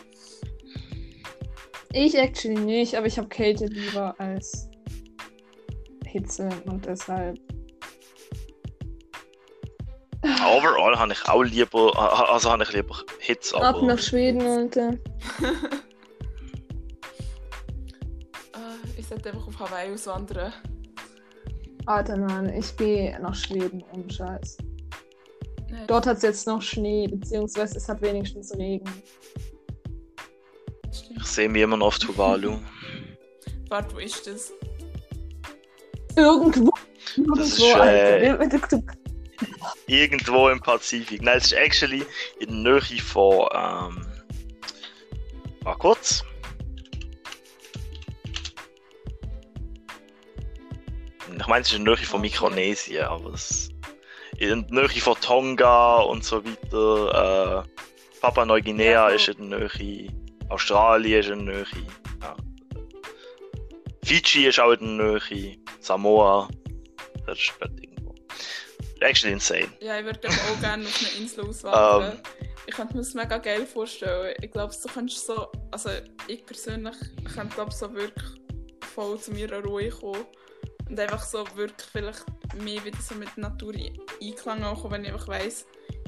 [1.93, 4.69] Ich actually nicht, aber ich habe Kälte lieber als
[6.07, 7.39] Hitze und deshalb.
[10.65, 14.43] Overall habe ich auch lieber, äh, also habe ich lieber Hits, Ab aber nach Schweden,
[14.43, 14.93] Alter.
[18.55, 20.53] Äh, ich sollte einfach auf Hawaii auswandern.
[21.87, 24.59] Alter, nein, ich gehe nach Schweden, ohne Scheiß.
[25.71, 28.91] Nein, Dort hat es jetzt noch Schnee, beziehungsweise es hat wenigstens Regen.
[31.17, 32.59] ich sehe mich immer noch auf Tuvalu.
[33.69, 34.53] Warte, wo ist das?
[36.17, 36.71] Irgendwo.
[37.17, 38.83] Irgendwo, Das ist, äh, Alter.
[39.87, 41.23] Irgendwo im Pazifik.
[41.23, 42.05] Nein, es ist actually
[42.41, 44.07] in der Nähe von, ähm,
[45.63, 46.25] mal kurz.
[51.37, 52.21] Ich meine, es ist in der Nähe von.
[52.21, 53.69] Mikronesien, aber es
[54.39, 57.65] in der Nähe von Tonga und so weiter.
[57.65, 57.69] Äh,
[58.21, 60.09] Papua Neuguinea Ja, ist in der Nähe.
[60.49, 61.67] Australien ist in der Nähe.
[62.23, 62.37] Ja.
[64.05, 65.59] Fiji ist auch in der Nähe.
[65.81, 66.49] Samoa.
[67.27, 67.94] Das ist dort irgendwo.
[69.05, 69.69] Actually insane.
[69.81, 72.13] Ja, ich würde auch gerne auf eine Insel auswandern.
[72.13, 72.23] Ähm.
[72.67, 74.35] Ich könnte mir das mega geil vorstellen.
[74.41, 75.91] Ich glaube, du könntest so, also
[76.27, 76.97] ich persönlich
[77.35, 78.25] könnte glaube so wirklich
[78.95, 80.25] voll zu mir Ruhe kommen
[80.89, 84.95] und einfach so wirklich vielleicht mehr wieder so mit der Natur in Einklang auch kommen,
[84.95, 85.67] wenn ich einfach weiss,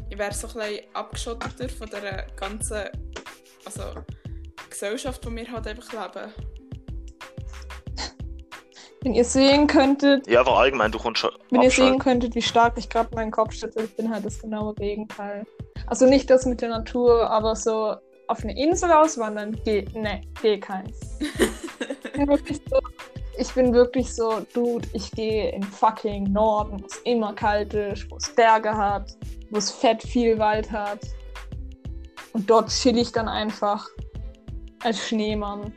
[0.08, 2.84] ich wäre so ein bisschen abgeschotteter von der ganzen,
[3.64, 3.82] also
[4.70, 6.32] Gesellschaft, die wir halt einfach leben.
[9.06, 12.42] Wenn ihr sehen könntet, Ja, aber allgemein, du kommst schon wenn ihr sehen könntet, wie
[12.42, 15.46] stark ich gerade meinen Kopf schüttle, ich bin halt das genaue Gegenteil.
[15.86, 17.94] Also nicht das mit der Natur, aber so
[18.26, 20.98] auf eine Insel auswandern, geht, ne, geht keins.
[21.20, 22.78] Ich bin wirklich so,
[23.38, 28.10] ich bin wirklich so, Dude, ich gehe in fucking Norden, wo es immer kalt ist,
[28.10, 29.16] wo es Berge hat,
[29.50, 30.98] wo es fett viel Wald hat.
[32.32, 33.86] Und dort chill ich dann einfach
[34.82, 35.72] als Schneemann.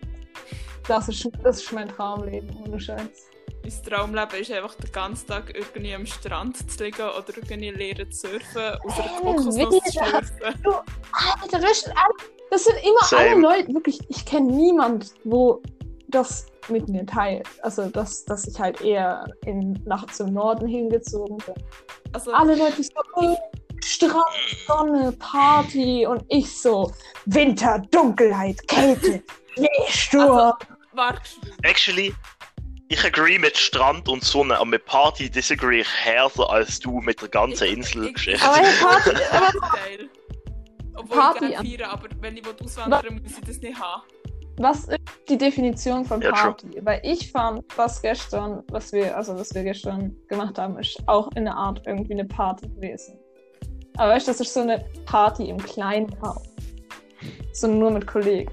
[0.90, 3.30] Das ist, das ist mein Traumleben, ohne Scheiß.
[3.64, 8.12] Mein Traumleben ist einfach den ganzen Tag irgendwie am Strand zu liegen oder irgendwie lernen
[8.12, 9.92] zu surfen, aus einer Kokosnuss zu wie?
[9.92, 10.56] schlürfen.
[11.42, 11.92] Alter, das, ist-
[12.50, 13.42] das sind immer alle Same.
[13.42, 15.62] Leute, wirklich, ich kenne niemand, wo
[16.08, 17.48] das mit mir teilt.
[17.62, 21.56] Also, dass, dass ich halt eher in, nach zum Norden hingezogen bin.
[22.14, 23.38] Also, Alle Leute so, oh,
[23.84, 24.24] Strand,
[24.68, 26.92] Sonne, Party und ich so,
[27.26, 29.22] Winter, Dunkelheit, Kälte,
[29.88, 30.54] Schneesturm.
[31.00, 31.22] Warte,
[31.64, 32.14] Actually,
[32.90, 37.22] ich agree mit Strand und Sonne, aber mit Party disagree ich härter als du mit
[37.22, 38.46] der ganzen Ich- Inselgeschichte.
[38.46, 40.10] aber Party, aber geil.
[40.96, 44.02] Obwohl Party ich gerne feiere, aber wenn ich will auswandern muss ich das nicht haben.
[44.58, 46.42] was ist die Definition von Ja, true.
[46.42, 46.68] Party?
[46.82, 51.30] Weil ich fand, was gestern, was wir, also was wir gestern gemacht haben, ist auch
[51.36, 53.18] in einer Art irgendwie eine Party gewesen.
[53.98, 56.42] Aber weißt du, das ist so eine Party im kleinen Raum.
[57.54, 58.52] So nur mit Kollegen.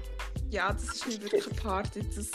[0.49, 2.01] Ja, das ist nicht wirklich eine Party.
[2.15, 2.31] Das,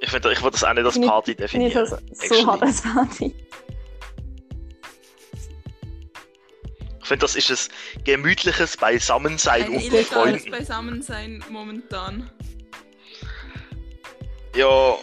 [0.00, 1.86] Ich, find, ich würde das auch nicht als Nicht- Party Nicht definieren.
[1.86, 2.44] so, so actually.
[2.44, 3.34] hart als Party.
[7.00, 10.50] Ich finde, das ist ein gemütliches Beisammensein ein unter Freunden.
[10.50, 12.30] Beisammensein momentan.
[14.54, 14.98] Ja,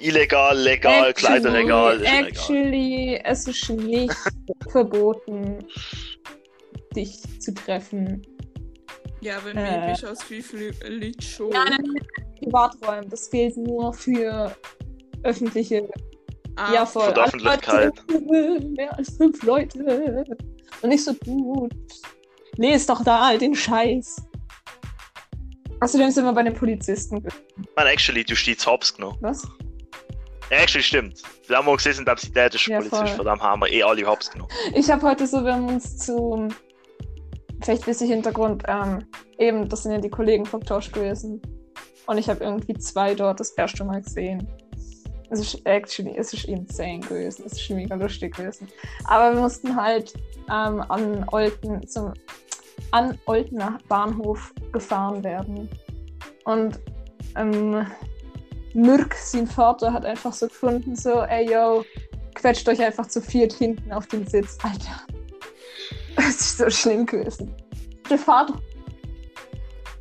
[0.00, 2.26] illegal, legal, Kleiderregal, ist egal.
[2.26, 4.14] Actually, es ist nicht
[4.70, 5.64] verboten,
[6.94, 8.22] dich zu treffen.
[9.24, 9.80] Ja, wenn Äh.
[9.80, 11.50] mir bist als fünf Lü- Leute schon.
[12.38, 14.54] Privaträumen, das gilt nur für
[15.22, 15.88] öffentliche
[16.56, 17.08] Ah, Ja, voll.
[17.08, 17.92] Für die Öffentlichkeit.
[18.76, 20.24] Mehr als fünf Leute.
[20.82, 21.72] Und nicht so gut.
[22.58, 24.22] Lest doch da all den Scheiß.
[25.80, 27.26] Außerdem sind wir bei den Polizisten.
[27.74, 29.18] Man, actually, du stehst hops genommen.
[29.20, 29.42] Was?
[30.50, 31.22] Ja, actually, stimmt.
[31.48, 33.16] Wir haben mal gesehen, dass sie der ist Ja, Polizist, voll.
[33.16, 34.52] von dem haben wir eh alle hops genommen.
[34.74, 36.48] Ich habe heute so, wir haben uns zu.
[37.64, 38.62] Vielleicht bisschen Hintergrund.
[38.68, 39.04] Ähm,
[39.38, 41.40] eben, das sind ja die Kollegen vom Tosh gewesen.
[42.06, 44.46] Und ich habe irgendwie zwei dort das erste Mal gesehen.
[45.30, 47.44] Es ist actually, es ist insane gewesen.
[47.46, 48.68] Es ist mega lustig gewesen.
[49.06, 50.12] Aber wir mussten halt
[50.50, 52.12] ähm, an Olten zum
[52.90, 55.68] an Oltener Bahnhof gefahren werden.
[56.44, 56.78] Und
[57.36, 57.86] ähm,
[58.74, 61.84] Mürk, sein Vater, hat einfach so gefunden, so, ey yo,
[62.34, 64.58] quetscht euch einfach zu viert hinten auf den Sitz.
[64.62, 65.13] Alter.
[66.16, 67.54] Das ist so schlimm gewesen.
[68.08, 68.60] Der Vater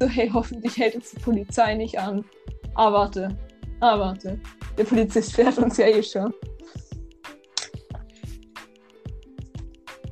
[0.04, 2.26] so, hey, hoffentlich hält uns die Polizei nicht an.
[2.76, 3.38] Ah, warte.
[3.80, 4.40] Ah, warte.
[4.78, 6.34] Der Polizist fährt uns ja eh schon.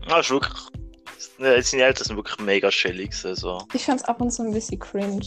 [0.07, 0.59] Ja, ist wirklich.
[1.39, 3.13] Ja, seine Eltern sind wirklich mega chillig.
[3.13, 3.65] So.
[3.73, 5.25] Ich fand's ab und zu ein bisschen cringe.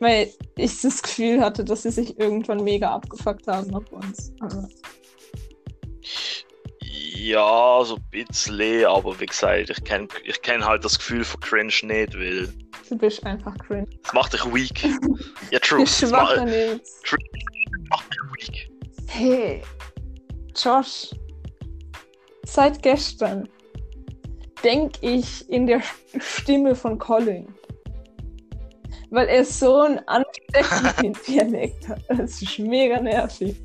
[0.00, 4.32] Weil ich das Gefühl hatte, dass sie sich irgendwann mega abgefuckt haben auf uns.
[4.40, 4.68] Aber
[7.18, 11.40] Ja, so ein bisschen, aber wie gesagt, ich kenne ich kenn halt das Gefühl von
[11.40, 12.48] Cringe nicht, weil
[12.88, 13.86] du bist einfach cringe.
[14.04, 14.84] es macht dich weak.
[15.50, 15.82] ja, true.
[15.82, 17.00] Es macht, schwacher Nils.
[17.88, 18.70] macht dich weak.
[19.08, 19.62] Hey,
[20.54, 21.10] Josh.
[22.44, 23.48] Seit gestern
[24.62, 25.82] denke ich in der
[26.20, 27.46] Stimme von Colin.
[29.10, 32.02] Weil er so einen ansteckenden Dialekt hat.
[32.08, 33.56] Das ist mega nervig.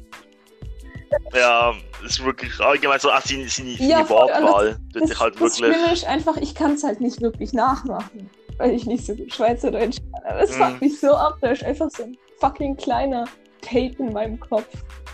[1.34, 1.74] Ja,
[2.06, 5.36] es ist wirklich allgemein so, ah, seine, seine, seine Ja, voll, Wortwahl Das, sich halt
[5.36, 5.76] das wirklich.
[5.76, 8.30] Schlimme ist einfach, ich kann es halt nicht wirklich nachmachen.
[8.58, 10.24] Weil ich nicht so gut Schweizerdeutsch kann.
[10.32, 10.64] Aber es Mhm.
[10.64, 11.38] fuckt mich so ab.
[11.42, 13.26] Da ist einfach so ein fucking kleiner
[13.62, 14.68] Tape in meinem Kopf.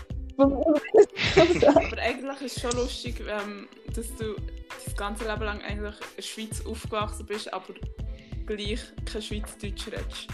[0.38, 4.36] Aber eigentlich ist es schon lustig, ähm, dass du
[4.84, 7.74] das ganze Leben lang eigentlich in der Schweiz aufgewachsen bist, aber
[8.46, 10.28] gleich kein Schweizerdeutsch redest.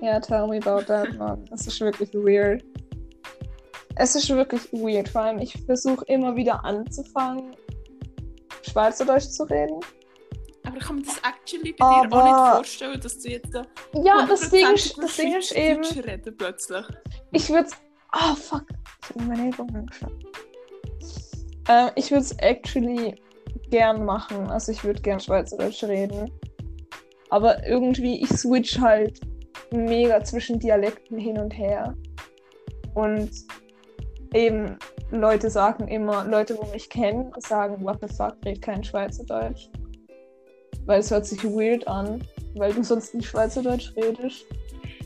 [0.00, 1.44] Ja, tell me about that, man.
[1.52, 2.64] Es ist wirklich weird.
[4.02, 5.08] Es ist wirklich weird.
[5.10, 7.54] Vor allem, ich versuche immer wieder anzufangen,
[8.68, 9.78] Schweizerdeutsch zu reden.
[10.64, 13.54] Aber ich kann mir das actually bei dir auch Aber- nicht vorstellen, dass du jetzt
[13.54, 16.84] da Ja, das Ding, 100% ist, das Ding ist eben, reden plötzlich.
[17.32, 17.68] ich würde
[18.12, 18.64] Ah, fuck.
[19.02, 20.12] Ich habe meine Ellbogen angeschaut.
[21.68, 23.14] Ähm, ich würde es actually
[23.70, 24.50] gern machen.
[24.50, 26.30] Also ich würde gern Schweizerdeutsch reden.
[27.28, 29.20] Aber irgendwie, ich switch halt
[29.72, 31.94] mega zwischen Dialekten hin und her.
[32.94, 33.30] Und
[34.34, 34.78] eben,
[35.10, 39.68] Leute sagen immer, Leute, wo mich kennen, sagen, what the fuck, red kein Schweizerdeutsch.
[40.86, 42.22] Weil es hört sich weird an,
[42.54, 44.44] weil du sonst nicht Schweizerdeutsch redest.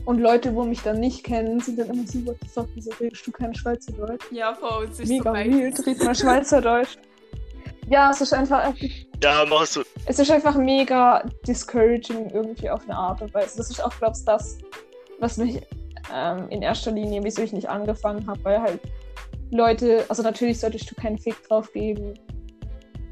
[0.05, 2.91] Und Leute, wo mich dann nicht kennen, sind dann immer so, what the fuck, wieso
[2.99, 4.31] redest du kein Schweizerdeutsch?
[4.31, 4.85] Ja, voll.
[4.91, 6.97] Es ist Mega so weird, red mal Schweizerdeutsch.
[7.87, 8.73] Ja, es ist einfach,
[9.23, 9.83] Ja, machst du.
[10.05, 13.57] es ist einfach mega discouraging irgendwie auf eine Art und Weise.
[13.57, 14.57] Das ist auch, glaubst du, das,
[15.19, 15.61] was mich
[16.13, 18.79] ähm, in erster Linie, wieso ich nicht angefangen habe, weil halt
[19.51, 22.13] Leute, also natürlich solltest du keinen Fick drauf geben,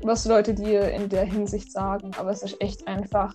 [0.01, 3.33] was Leute dir in der Hinsicht sagen, aber es ist echt einfach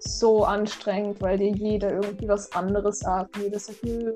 [0.00, 3.36] so anstrengend, weil dir jeder irgendwie was anderes sagt.
[3.36, 4.14] Jeder sagt, "Nö."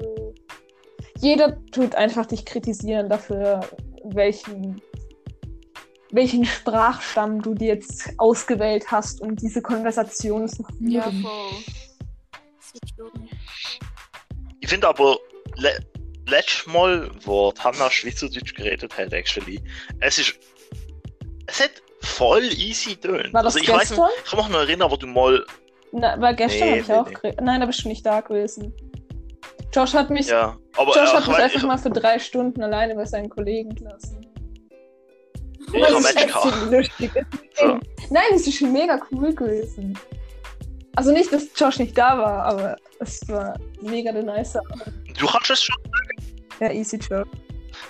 [1.23, 3.61] jeder tut einfach dich kritisieren dafür,
[4.05, 4.83] welchen,
[6.11, 10.91] welchen Sprachstamm du dir jetzt ausgewählt hast, um diese Konversation zu führen.
[10.91, 11.53] Ja, voll.
[14.61, 15.17] Ich finde aber,
[16.27, 19.61] letztes Mal, wo Hanna Schweizerdeutsch geredet hat, actually,
[20.01, 20.35] es ist.
[21.47, 23.33] Es hat voll easy tönt.
[23.33, 24.07] War das also ich weiß gestern?
[24.07, 25.45] nicht, ich kann mich noch erinnern, wo du mal.
[25.93, 27.15] Na, weil gestern Nee, habe ich nee, auch nee.
[27.15, 27.41] geredet.
[27.43, 28.73] Nein, da bist du nicht da gewesen.
[29.75, 32.19] Josh hat mich, Ja, aber Josh hat ich mich weiß, einfach ich, mal für drei
[32.19, 34.27] Stunden alleine bei seinen Kollegen gelassen.
[35.73, 37.11] ich Das ist echt so lustig.
[37.55, 37.67] So.
[38.11, 39.99] Nein, es ist schon mega cool gewesen.
[40.95, 44.59] Also nicht, dass Josh nicht da war, aber es war mega der nice.
[45.19, 45.77] Du kannst es schon.
[46.61, 47.27] Ja, easy Josh.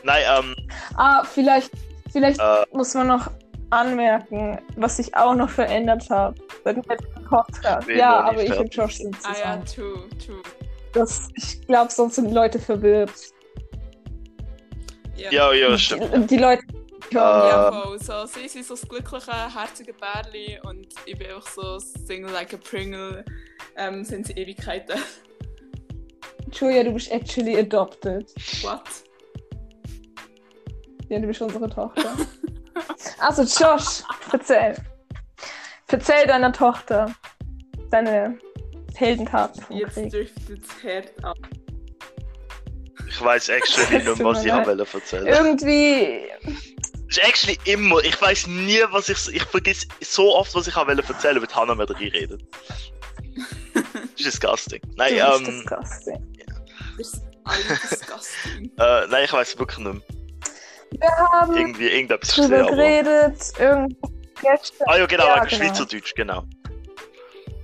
[0.04, 0.56] Nein, ähm,
[0.96, 1.70] Ah, vielleicht,
[2.12, 2.64] vielleicht Äh.
[2.72, 3.30] muss man noch
[3.70, 6.34] anmerken, was ich auch noch verändert habe.
[6.64, 7.88] Seit dem letzten Podcast.
[7.88, 8.74] Ja, aber ich und.
[8.74, 10.00] Josh sind Ah ja, zusammen.
[10.08, 10.42] true, true.
[10.92, 13.12] Das, ich glaube, sonst sind Leute verwirrt.
[15.16, 16.12] Ja, ja, ja, stimmt.
[16.14, 16.62] Die, die Leute.
[17.10, 17.98] Äh, ja voll.
[17.98, 22.54] So, sie sind so das glückliche, herzige Bärli und ich bin auch so Single like
[22.54, 23.24] a Pringle.
[23.76, 24.98] Ähm, sind sie Ewigkeiten.
[26.52, 28.30] Julia, du bist actually adopted.
[28.62, 28.82] What?
[31.08, 32.16] Ja, du bist unsere Tochter.
[33.18, 34.74] Also, Josh, erzähl.
[35.88, 37.14] Erzähl deiner Tochter
[37.90, 38.38] deine
[38.94, 40.10] Heldentaten vom Jetzt Krieg.
[40.10, 41.36] driftet das Herd ab.
[43.06, 45.26] ich weiß actually nicht mehr, was ich habe erzählen.
[45.26, 46.22] Irgendwie.
[47.08, 50.74] Es ist actually immer, ich weiß nie, was ich, ich vergesse so oft, was ich
[50.74, 52.42] habe erzählen, weil Hannah mir drin redet.
[53.74, 53.84] Das
[54.16, 54.80] ist disgusting.
[54.96, 56.31] Nein, du bist ähm, disgusting.
[57.02, 58.72] Das ist alles disgusting.
[58.78, 60.02] äh, nein, ich weiß wirklich nicht mehr.
[61.00, 62.76] Wir haben Irgendwie irgendetwas drüber gesehen, aber...
[62.76, 63.52] geredet.
[63.58, 64.88] Irgendwo gestern.
[64.88, 65.64] Ah ja, genau, Ja, genau.
[65.64, 66.44] Schweizerdeutsch, genau.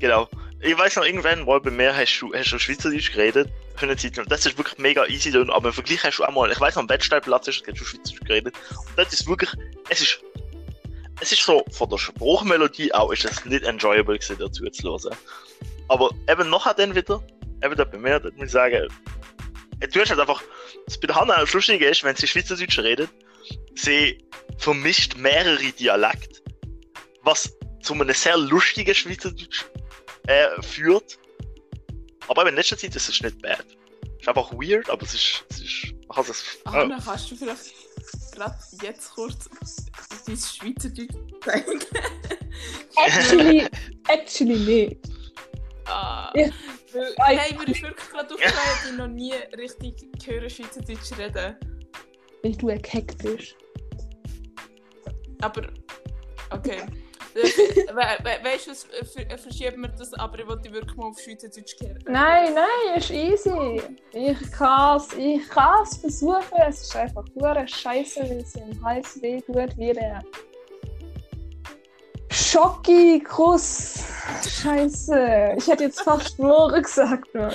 [0.01, 0.29] Genau.
[0.61, 3.97] Ich weiß noch, irgendwann mal bei mir hast du, hast du Schweizerdeutsch geredet für eine
[3.97, 4.27] Zeit lang.
[4.29, 6.75] Das ist wirklich mega easy, dann, aber im Vergleich hast du auch mal, ich weiß
[6.75, 8.55] noch, am Wettstellplatz hast du Schweizerdeutsch geredet.
[8.71, 9.51] Und das ist wirklich,
[9.89, 10.21] es ist,
[11.21, 15.17] es ist so, von der Spruchmelodie auch, ist es nicht enjoyable gewesen, dazu zu hören.
[15.89, 17.23] Aber eben nachher dann wieder,
[17.63, 18.89] eben da da muss ich sagen,
[19.81, 20.43] du hast halt einfach,
[20.87, 23.11] was bei der Hanna das Lustige ist, wenn sie Schweizerdeutsch redet,
[23.75, 24.25] sie
[24.59, 26.41] vermischt mehrere Dialekte,
[27.23, 29.65] was zu einem sehr lustigen Schweizerdeutsch
[30.27, 31.19] äh, führt.
[32.29, 33.65] Aber eben in letzter Zeit ist es nicht bad.
[34.03, 35.45] Es ist einfach weird, aber es ist.
[35.51, 36.45] Es ist man kann es.
[36.65, 36.89] Ah, oh.
[36.89, 37.75] dann kannst du vielleicht
[38.33, 39.49] gerade jetzt kurz
[40.27, 41.81] dein Schweizerdeutsch zeigen.
[42.97, 43.69] Actually,
[44.09, 45.01] actually nicht.
[45.87, 46.33] ah.
[46.35, 46.49] Ja.
[46.99, 47.37] Weil, Ei.
[47.37, 49.95] hey, mir ist wirklich gerade aufgefallen, dass ich noch nie richtig
[50.27, 51.57] höre Schweizerdeutsch reden.
[52.43, 53.57] Weil du ein Keck bist.
[55.41, 55.63] Aber,
[56.51, 56.83] okay.
[57.35, 60.97] We we we weißt du, äh, ver- äh, verschieben wir das, aber ich wollte wirklich
[60.97, 61.99] mal auf Schweizerdeutsch kehren.
[62.09, 63.81] Nein, nein, ist easy.
[64.13, 66.59] Ich kann's, ich kann's versuchen.
[66.69, 70.21] Es ist einfach pure Scheiße, weil es im Hals weh tut wie der
[72.39, 74.05] Schocki Kuss.
[74.63, 75.55] Scheiße.
[75.59, 77.53] Ich hätte jetzt fast Moore gesagt, Mann.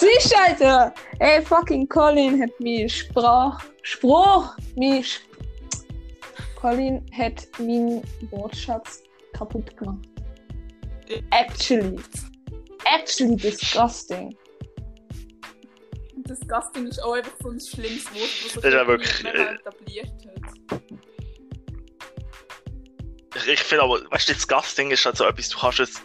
[0.00, 0.94] Du, Alter?
[1.18, 5.24] Ey, fucking Colin hat mir Sprach, Spruch, Sp
[6.60, 10.06] Colin hat meinen Wortschatz kaputt gemacht.
[11.30, 11.98] Actually.
[12.84, 14.36] Actually disgusting.
[16.46, 20.80] Gasting ist auch einfach so ein schlimmes Wort, das sich wirklich, etabliert hat.
[23.34, 26.02] Ich, finde aber, weißt du, das Gastding ist halt so etwas, du kannst es.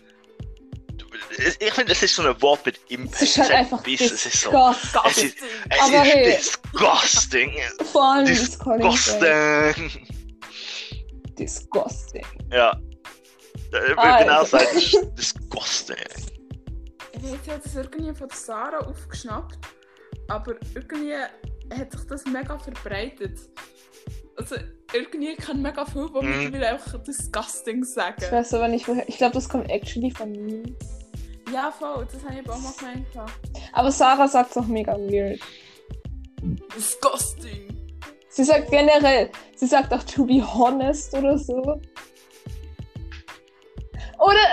[1.38, 3.16] Ich ich finde, es ist so ein Wort mit Impact.
[3.16, 4.52] Es ist halt einfach Biss, es ist so.
[4.52, 5.02] disgusting.
[5.06, 5.38] Es ist,
[5.70, 6.36] es Aber ist hey.
[6.36, 7.52] disgusting.
[7.92, 8.26] Vor allem.
[8.26, 10.08] Disgusting.
[11.38, 12.26] Disgusting.
[12.52, 12.72] Ja.
[13.72, 15.98] Äh, Ich würde genau sagen, es ist disgusting.
[17.14, 19.58] Ich habe das irgendwie von Sarah aufgeschnappt,
[20.28, 23.40] aber irgendwie hat sich das mega verbreitet.
[24.38, 24.56] Also
[24.94, 26.44] irgendwie kann mega viel, die Mhm.
[26.44, 28.22] mittlerweile einfach disgusting Ich sagen.
[28.32, 29.08] weiß aber nicht, woher.
[29.08, 30.64] Ich glaube, das kommt actually von mir.
[31.54, 33.08] Ja, voll, das habe ich aber auch mal gemeint.
[33.14, 33.26] ja.
[33.74, 35.40] Aber Sarah sagt es auch mega weird.
[36.76, 37.72] Disgusting!
[38.30, 41.80] Sie sagt generell, sie sagt auch to be honest oder so.
[44.20, 44.46] Oder.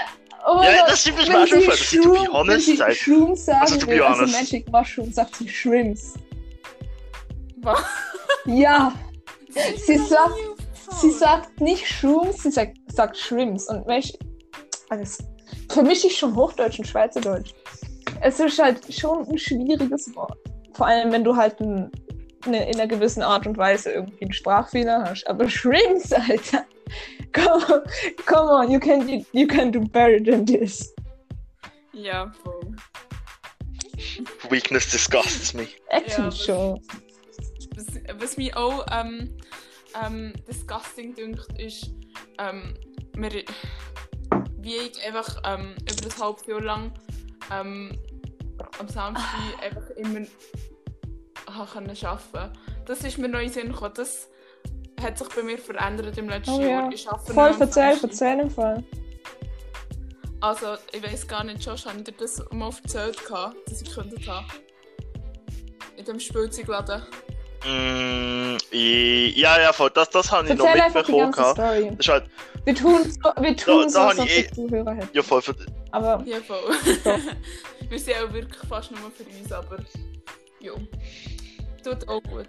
[0.47, 2.19] Oh mein Ja, Gott, das stimmt nicht wenn mal schon, sie dass sie to be
[2.33, 2.97] honest wenn sie sagt.
[2.97, 4.35] Shrooms sagen Also to be will, also honest.
[4.41, 6.15] Magic Mushroom, sagt sie Shrimps.
[7.59, 7.81] Was?
[8.47, 8.93] Ja,
[9.87, 10.35] Sie ist sagt-
[11.01, 13.69] sie sagt nicht Shrooms, sie sagt, sagt Shrimps.
[13.69, 14.17] Und welch.
[14.91, 15.25] Also,
[15.69, 17.53] vermische ich schon Hochdeutsch und Schweizerdeutsch.
[18.21, 20.37] Es ist halt schon ein schwieriges Wort.
[20.75, 21.91] Vor allem, wenn du halt ein,
[22.45, 25.27] eine, in einer gewissen Art und Weise irgendwie einen Sprachfehler hast.
[25.27, 26.65] Aber Shrimps, Alter.
[27.33, 27.83] Come on,
[28.27, 30.95] come on you, can, you can do better than this.
[31.95, 32.77] Ja, voll.
[34.51, 35.67] Weakness disgusts me.
[35.89, 36.81] Actually Ja, schon.
[38.19, 39.37] Was, mich auch ähm,
[40.03, 41.91] ähm, disgusting dünkt, ist,
[42.39, 42.75] ähm,
[43.15, 43.45] wir,
[44.59, 46.93] wie ich einfach ähm, über ein halbes Jahr lang
[47.53, 47.99] ähm,
[48.79, 50.27] am Samstag einfach immer
[51.73, 53.93] können arbeiten Das ist mir noch in Sinn gekommen.
[53.95, 54.29] Das
[55.01, 56.85] hat sich bei mir verändert im letzten Oh Jahr.
[56.85, 56.91] ja.
[56.93, 58.83] Ich arbeite Voll, erzähl, erzähl im Fall.
[60.41, 63.17] Also, ich weiß gar nicht, Josh, habe ich dir das mal erzählt,
[63.67, 64.47] dass ich gekündigt habe?
[65.97, 67.03] In dem Spielzeugladen.
[67.65, 69.91] Mm, ja, ja, voll.
[69.91, 71.19] Das, das habe ich noch die mitbekommen.
[71.33, 71.59] ganze gehabt.
[71.59, 71.89] Story.
[71.91, 72.25] Das ist halt,
[72.65, 75.09] Wir tun so, wir tun da so als ob ich eh- wir Zuhörer hätten.
[75.17, 75.43] ja, voll.
[75.43, 75.55] Für,
[75.93, 76.63] Aber Ja, voll.
[77.89, 79.77] Wir sind auch wirklich fast nur für uns, aber
[80.61, 80.73] ja.
[81.85, 82.47] Tut auch gut.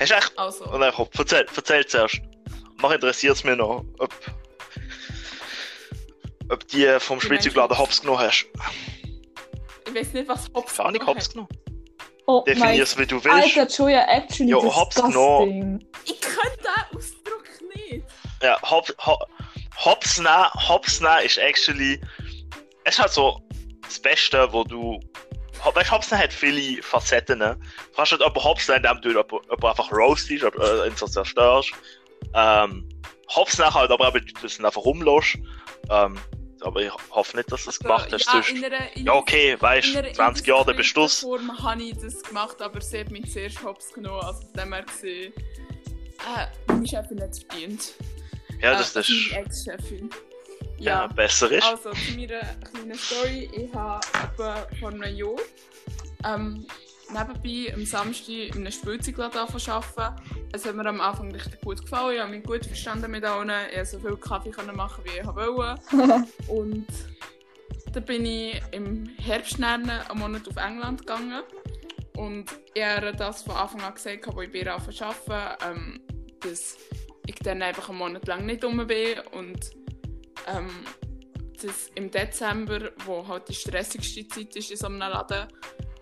[0.00, 0.32] hast du echt.
[0.36, 2.20] Also, Oh nein, komm, erzähl, erzähl zuerst.
[2.82, 4.12] Noch interessiert es mich noch, ob.
[6.48, 8.46] Ob die vom Die Spielzeugladen Hops genommen hast.
[9.88, 11.32] ich weiß nicht, was Hops Gar nicht Hops hat.
[11.32, 11.48] genommen.
[12.26, 13.58] Oh mein Definier es, wie du willst.
[13.58, 15.84] Alter Joya, actually Ja, hab's disgusting.
[16.04, 18.04] Ich kann den Ausdruck nicht.
[18.42, 19.28] Ja, Hop, Hop,
[19.84, 22.00] Hops nehmen, Hops nehmen ist actually.
[22.84, 23.40] Es ist halt so
[23.82, 25.00] das Beste, wo du.
[25.74, 27.38] Weißt du, Hops nehmen hat viele Facetten.
[27.38, 27.56] ne?
[27.56, 31.06] Du kannst halt jemanden Hops nehmen, indem du jemanden einfach roastest, oder äh, ihn so
[31.06, 31.72] zerstörst.
[32.34, 32.88] Ähm,
[33.34, 34.22] Hops nehmen halt aber dass
[34.56, 35.38] du ihn einfach rumlässt.
[35.90, 36.16] Ähm,
[36.66, 38.26] aber ich hoffe nicht, dass du das gemacht hast.
[38.26, 41.62] ja, in einer, in ja, okay, weißt du, einer 20 Jahre, dann bist du Form
[41.62, 44.82] habe ich das gemacht, aber sie hat mich zuerst Hops genommen, also von dem her
[44.82, 45.32] gesehen.
[45.34, 47.92] Äh, meine Chefin hat es verdient.
[48.60, 49.30] Ja, Äh, das also ist.
[49.32, 50.10] meine Ex-Chefin.
[50.78, 51.64] Ja, Ja, besser ist.
[51.64, 52.40] also zu meiner
[52.72, 53.50] kleinen Story.
[53.54, 55.36] Ich habe vor einem Jahr
[56.24, 56.66] ähm,
[57.10, 60.22] nebenbei am Samstag in einem Spielzeugladen arbeiten.
[60.52, 62.14] Es hat mir am Anfang richtig gut gefallen.
[62.14, 63.50] Ich habe mich gut verstanden mit allen.
[63.70, 66.24] Ich konnte so viel Kaffee machen, wie ich wollte.
[66.48, 66.86] Und
[67.92, 71.42] dann bin ich im Herbst einen Monat auf England gegangen.
[72.16, 76.00] Und ich habe das von Anfang an gesagt, als ich bei ihr arbeiten, ähm,
[76.40, 76.76] dass
[77.26, 79.18] ich dann einfach einen Monat lang nicht rum bin.
[79.32, 79.70] Und
[80.46, 80.70] ähm,
[81.62, 85.48] dass im Dezember, wo halt die stressigste Zeit ist in so einem Laden,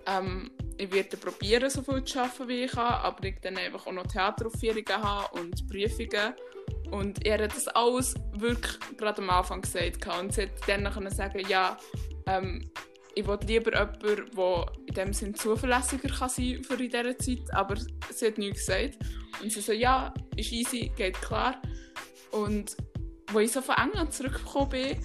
[0.06, 3.86] ähm, ich werde probieren, so viel zu arbeiten, wie ich kann, aber ich dann einfach
[3.86, 6.34] auch noch Theateraufführungen habe und Prüfungen.
[6.90, 10.06] Und er hat das alles wirklich gerade am Anfang gesagt.
[10.18, 11.76] Und sie hat dann nachher sagen, ja,
[12.26, 12.70] ähm,
[13.14, 17.52] ich will lieber jemanden, der in dem Sinn zuverlässiger kann sein für in dieser Zeit,
[17.52, 17.76] aber
[18.10, 18.98] sie hat nichts gesagt.
[19.42, 21.60] Und sie so, ja, ist easy, geht klar.
[22.32, 22.76] Und
[23.28, 24.98] als ich so von England zurückgekommen bin,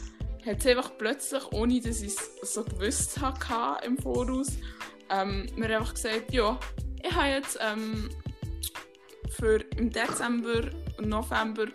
[0.45, 4.57] hat sie einfach plötzlich, ohne dass ich es so gewusst hatte im Voraus,
[5.09, 6.59] ähm, mir einfach gesagt, ja,
[7.03, 8.09] ich habe jetzt ähm,
[9.29, 11.65] für im Dezember und November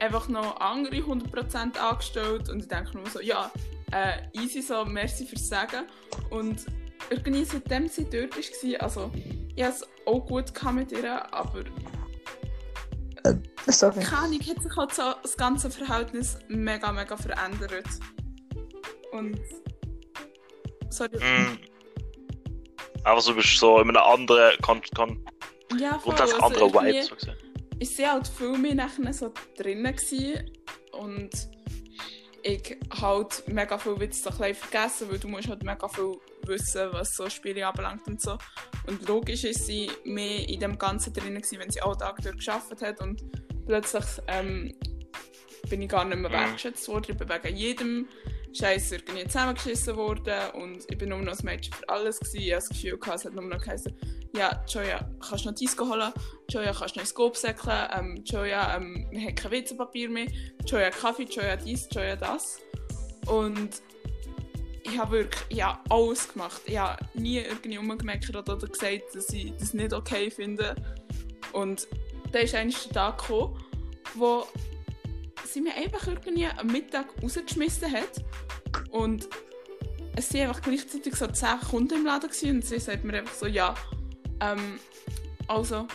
[0.00, 3.50] einfach noch andere 100% angestellt und ich denke nur so, ja,
[3.92, 5.86] äh, easy so, merci fürs Sagen.
[6.30, 6.66] Und
[7.10, 9.10] irgendwie seitdem sie dort war, also
[9.54, 11.64] ich hatte es auch gut mit ihr, aber
[13.66, 14.00] Sorry.
[14.00, 17.86] keine Ahnung, hat sich halt so das ganze Verhältnis mega, mega verändert.
[19.12, 19.40] Und.
[20.90, 21.18] Sorry.
[21.18, 21.73] Mm.
[23.04, 25.24] Aber so so in einem anderen, kon, kon,
[25.78, 26.14] Ja, voll.
[26.14, 27.02] also irgendwie- Vibe.
[27.04, 27.36] So gesehen.
[27.78, 30.50] ich war halt viel mehr nachher so drinnen gewesen
[30.92, 31.30] und
[32.42, 36.88] ich halt mega viel wieder so ein vergessen, weil du musst halt mega viel wissen,
[36.92, 38.36] was so Spiele anbelangt und so.
[38.86, 42.38] Und logisch ist sie mehr in dem Ganzen drinnen gewesen, wenn sie alle Tag dort
[42.38, 43.22] gearbeitet hat und
[43.66, 44.74] plötzlich ähm,
[45.70, 46.34] bin ich gar nicht mehr Mhm.
[46.34, 47.06] wertgeschätzt worden.
[47.12, 48.08] Ich bin wegen jedem
[48.54, 52.40] Scheiß irgendwie zusammengeschissen worden und ich bin nur noch das Mädchen für alles gewesen.
[52.40, 53.92] Ich hatte das Gefühl, gehabt, es hat nur noch geheißen,
[54.36, 56.12] ja, Joya, kannst du noch Disco holen?
[56.48, 57.88] Joya, kannst du noch ins Scope säckeln?
[57.96, 60.26] Ähm, Joya, ähm, wir haben kein WC-Papier mehr.
[60.66, 62.60] Joya, Kaffee, Joya, dies, Joya, das.
[63.26, 63.80] Und
[64.82, 66.60] ich habe wirklich ja, alles gemacht.
[66.66, 70.74] Ich habe nie irgendwie umgemeckert oder gesagt, dass ich das nicht okay finde.
[71.52, 71.86] Und
[72.32, 73.56] dann ist eines der Tag gekommen,
[74.14, 74.46] wo
[75.44, 78.24] sie mir einfach irgendwie am Mittag rausgeschmissen hat.
[78.94, 79.28] Und
[80.14, 83.34] es waren einfach gleichzeitig so 10 Kunden im Laden gewesen, und sie sagt mir einfach
[83.34, 83.74] so, ja,
[84.40, 84.78] ähm,
[85.48, 85.88] also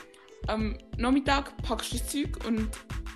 [0.48, 2.70] am Nachmittag packst du das Zeug und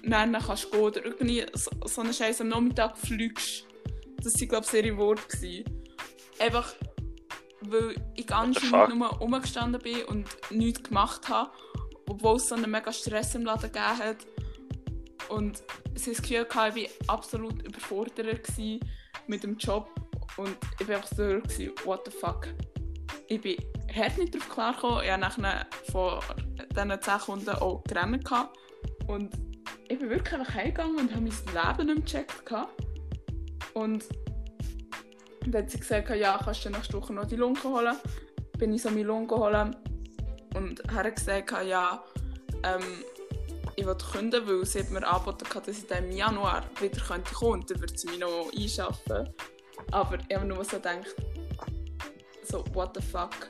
[0.04, 3.66] dann kannst du gehen oder irgendwie so, so einen Scheiß am Nachmittag fliegst.
[4.24, 5.24] Das waren, glaube ich, ihre Worte.
[5.28, 5.66] gewesen.
[6.40, 6.74] Einfach,
[7.62, 11.52] weil ich anscheinend nur rumgestanden bin und nichts gemacht habe,
[12.08, 14.18] obwohl es so einen mega Stress im Laden gegeben hat.
[15.28, 15.62] Und
[15.96, 18.80] sie das Gefühl, ich war absolut überfordert gewesen
[19.28, 19.90] mit dem Job
[20.38, 22.48] und ich war einfach so gewesen, what the fuck.
[23.28, 23.58] Ich bin
[23.96, 25.04] hart nicht darauf klargekommen.
[25.04, 26.20] Ich habe nachher von
[26.72, 28.30] diesen 10 Kunden auch gerannt.
[29.08, 29.34] Und
[29.88, 32.54] ich bin wirklich einfach heimgegangen und habe mein Leben nicht gecheckt.
[33.74, 34.06] Und
[35.46, 37.96] dann hat sie gesagt, ja, kannst du nächste Woche noch die Lunge holen.
[38.58, 39.76] Bin ich so meine Lunge holen
[40.56, 42.04] und hat gesagt, ja,
[42.64, 43.04] ähm,
[43.76, 47.02] ich wollte künden, weil sie hat mir angeboten hat, dass ich dann im Januar wieder
[47.02, 49.34] könnte kommen und dann würde sie mich noch einschaffen.
[49.92, 51.16] Aber ich habe nur so gedacht,
[52.44, 53.50] so, what the fuck.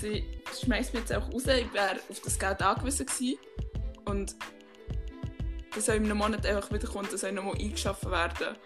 [0.00, 0.24] Sie
[0.62, 3.38] schmeißt mich jetzt auch raus, ich wäre auf das Geld angewiesen gewesen.
[4.04, 4.36] Und
[5.74, 8.56] das soll in einem Monat einfach wieder kommen, das soll nochmal eingeschaffen werden.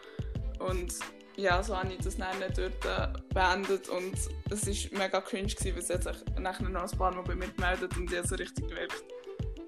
[0.59, 0.95] Und
[1.37, 4.15] ja, so habe ich das dann dort äh, beendet und
[4.51, 7.49] es war mega cringe, gewesen, weil sie sich nachher noch ein paar Mal bei mir
[7.49, 9.05] gemeldet und ich so richtig gemerkt,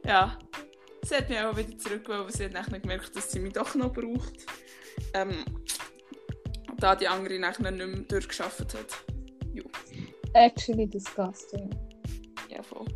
[0.04, 0.38] ja,
[1.04, 3.74] sie hat mich auch wieder zurück, weil sie hat nachher gemerkt, dass sie mich doch
[3.74, 4.46] noch braucht.
[5.14, 5.44] Ähm,
[6.78, 9.04] da die andere nachher nicht mehr durchgeschafft hat.
[9.54, 9.64] Jo.
[10.34, 11.70] Actually disgusting.
[12.48, 12.86] Ja, voll.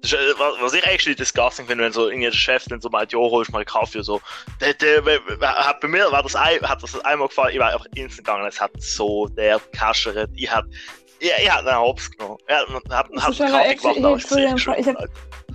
[0.00, 2.80] Das ist, äh, was was ich actually disgusting finde, wenn so irgendwie der Chef dann
[2.80, 4.20] so meint, jo, holst mal einen Kaffee und so.
[4.60, 5.02] Der, der,
[5.42, 8.46] hat bei mir war das, ein, hat das einmal gefallen, ich war einfach instant gegangen,
[8.46, 10.64] es hat so der kaschert, ich hat,
[11.18, 12.38] ich, ich hat einen Hops genommen.
[12.46, 15.08] Er hat, hat, hat aber Kaffee gemacht, aber ich ich ich hab-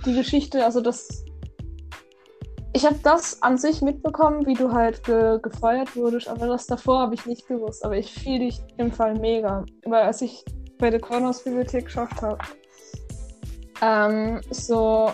[0.04, 1.24] Die Geschichte, also das.
[2.76, 7.00] Ich habe das an sich mitbekommen, wie du halt ge gefeuert wurdest, aber das davor
[7.00, 7.84] habe ich nicht gewusst.
[7.84, 9.64] Aber ich fühle dich im Fall mega.
[9.84, 10.44] Weil als ich
[10.78, 12.38] bei der Kronos Bibliothek geschafft habe,
[13.80, 15.10] ähm, so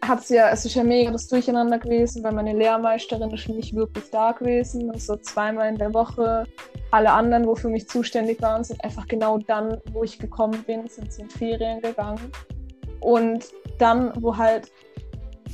[0.00, 3.74] hat es ja, es ist ja mega das Durcheinander gewesen, weil meine Lehrmeisterin ist nicht
[3.74, 4.90] wirklich da gewesen.
[4.90, 6.44] Und so zweimal in der Woche.
[6.92, 10.88] Alle anderen, wo für mich zuständig waren, sind einfach genau dann, wo ich gekommen bin,
[10.88, 12.32] sind in Ferien gegangen.
[13.00, 13.46] Und
[13.78, 14.70] dann, wo halt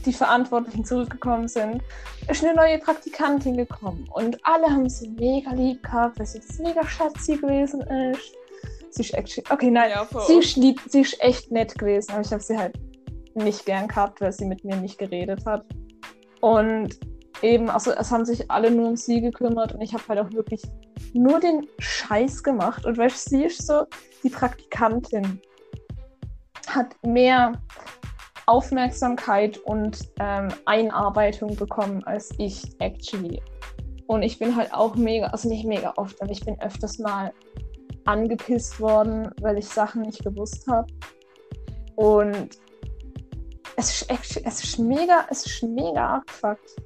[0.04, 1.82] die Verantwortlichen zurückgekommen sind,
[2.28, 4.08] ist eine neue Praktikantin gekommen.
[4.12, 7.80] Und alle haben sie mega lieb gehabt, weil sie das mega schatzi gewesen
[8.12, 8.34] ist.
[8.90, 12.20] Sie ist actually, okay, nein, Ja, sie ist lieb, sie ist echt nett gewesen, aber
[12.20, 12.78] ich habe sie halt
[13.34, 15.64] nicht gern gehabt, weil sie mit mir nicht geredet hat.
[16.40, 16.98] Und
[17.42, 20.32] eben, also es haben sich alle nur um sie gekümmert und ich habe halt auch
[20.32, 20.62] wirklich
[21.12, 22.86] nur den Scheiß gemacht.
[22.86, 23.86] Und weißt du, sie ist so
[24.22, 25.40] die Praktikantin,
[26.68, 27.52] hat mehr
[28.46, 33.42] Aufmerksamkeit und ähm, Einarbeitung bekommen als ich actually.
[34.06, 37.32] Und ich bin halt auch mega, also nicht mega oft, aber ich bin öfters mal
[38.04, 40.86] angepisst worden, weil ich Sachen nicht gewusst habe.
[41.96, 42.58] Und
[43.76, 46.76] es ist, actually, es ist mega, es ist mega abgefuckt.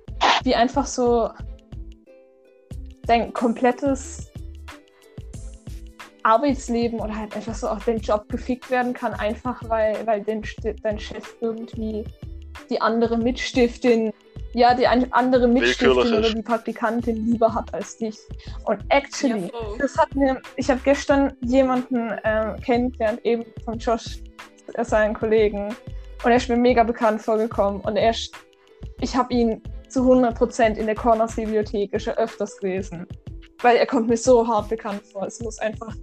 [0.44, 1.30] Wie einfach so
[3.02, 4.30] dein komplettes
[6.28, 10.42] Arbeitsleben oder halt einfach so auch dein Job gefickt werden kann, einfach weil, weil dein,
[10.42, 12.04] Sti- dein Chef irgendwie
[12.70, 14.12] die andere Mitstiftin,
[14.52, 18.18] ja, die ein, andere Mitstiftin oder die Praktikantin lieber hat als dich.
[18.66, 24.18] Und actually, Ja, das hat mir, ich habe gestern jemanden ähm, kennengelernt, eben von Josh,
[24.74, 25.68] äh, seinen Kollegen,
[26.24, 27.80] und er ist mir mega bekannt vorgekommen.
[27.82, 28.34] Und er ist,
[29.00, 33.06] ich habe ihn zu 100% in der Corners Bibliothek ist er öfters gewesen.
[33.62, 35.26] Weil er kommt mir so hart bekannt vor.
[35.26, 35.94] Es muss einfach,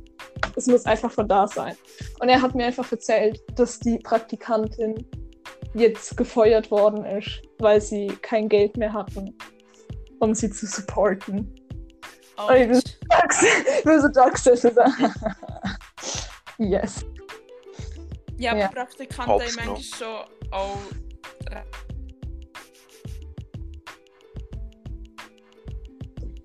[0.55, 1.75] es muss einfach von da sein.
[2.19, 4.95] Und er hat mir einfach erzählt, dass die Praktikantin
[5.73, 9.35] jetzt gefeuert worden ist, weil sie kein Geld mehr hatten,
[10.19, 11.53] um sie zu supporten.
[12.37, 14.07] Und ich bin so
[14.53, 14.69] ich so,
[16.57, 17.05] yes.
[18.37, 18.67] Ja, aber Ja.
[18.67, 20.77] Praktikanten haben manchmal schon auch.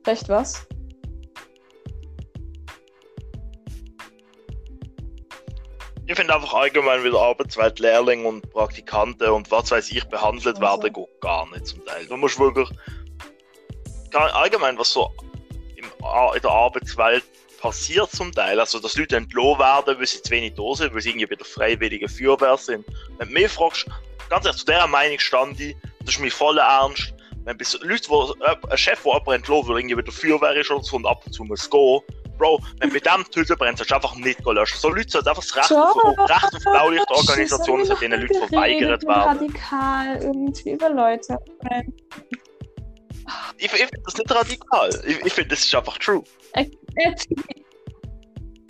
[0.07, 0.67] Recht was?
[6.11, 10.57] Ich finde einfach allgemein, wie der Arbeitswelt Lehrlinge und Praktikanten und was weiß ich behandelt
[10.57, 10.61] Also.
[10.61, 12.05] werden, geht gar nicht zum Teil.
[12.05, 12.69] Du musst wirklich.
[14.13, 15.09] Allgemein, was so
[15.77, 17.23] im, in der Arbeitswelt
[17.61, 21.01] passiert zum Teil, also dass Leute entlohnt werden, weil sie zu wenig da sind, weil
[21.01, 22.85] sie irgendwie bei der freiwilligen Feuerwehr sind.
[23.19, 23.87] Wenn du mich fragst,
[24.29, 27.15] ganz ehrlich, zu dieser Meinung stand ich, das ist mir voll ernst.
[27.45, 30.57] Wenn bis Leute, wo, äh, ein Chef, der jemanden entlohnt, weil irgendwie bei der Feuerwehr
[30.57, 32.01] ist oder so und ab und zu muss gehen,
[32.41, 34.79] Bro, wenn bei dem Hütte brennt, sollst du einfach nicht löschen.
[34.79, 35.97] So Leute sollten einfach das Recht auf,
[36.31, 39.23] Recht auf Blaulichtorganisationen sollten diesen Leuten verweigert werden.
[39.23, 41.37] radikal irgendwie über Leute.
[43.59, 44.89] Ich, ich finde das nicht radikal.
[45.07, 46.25] Ich, ich finde, das ist einfach true.
[46.55, 47.65] actually-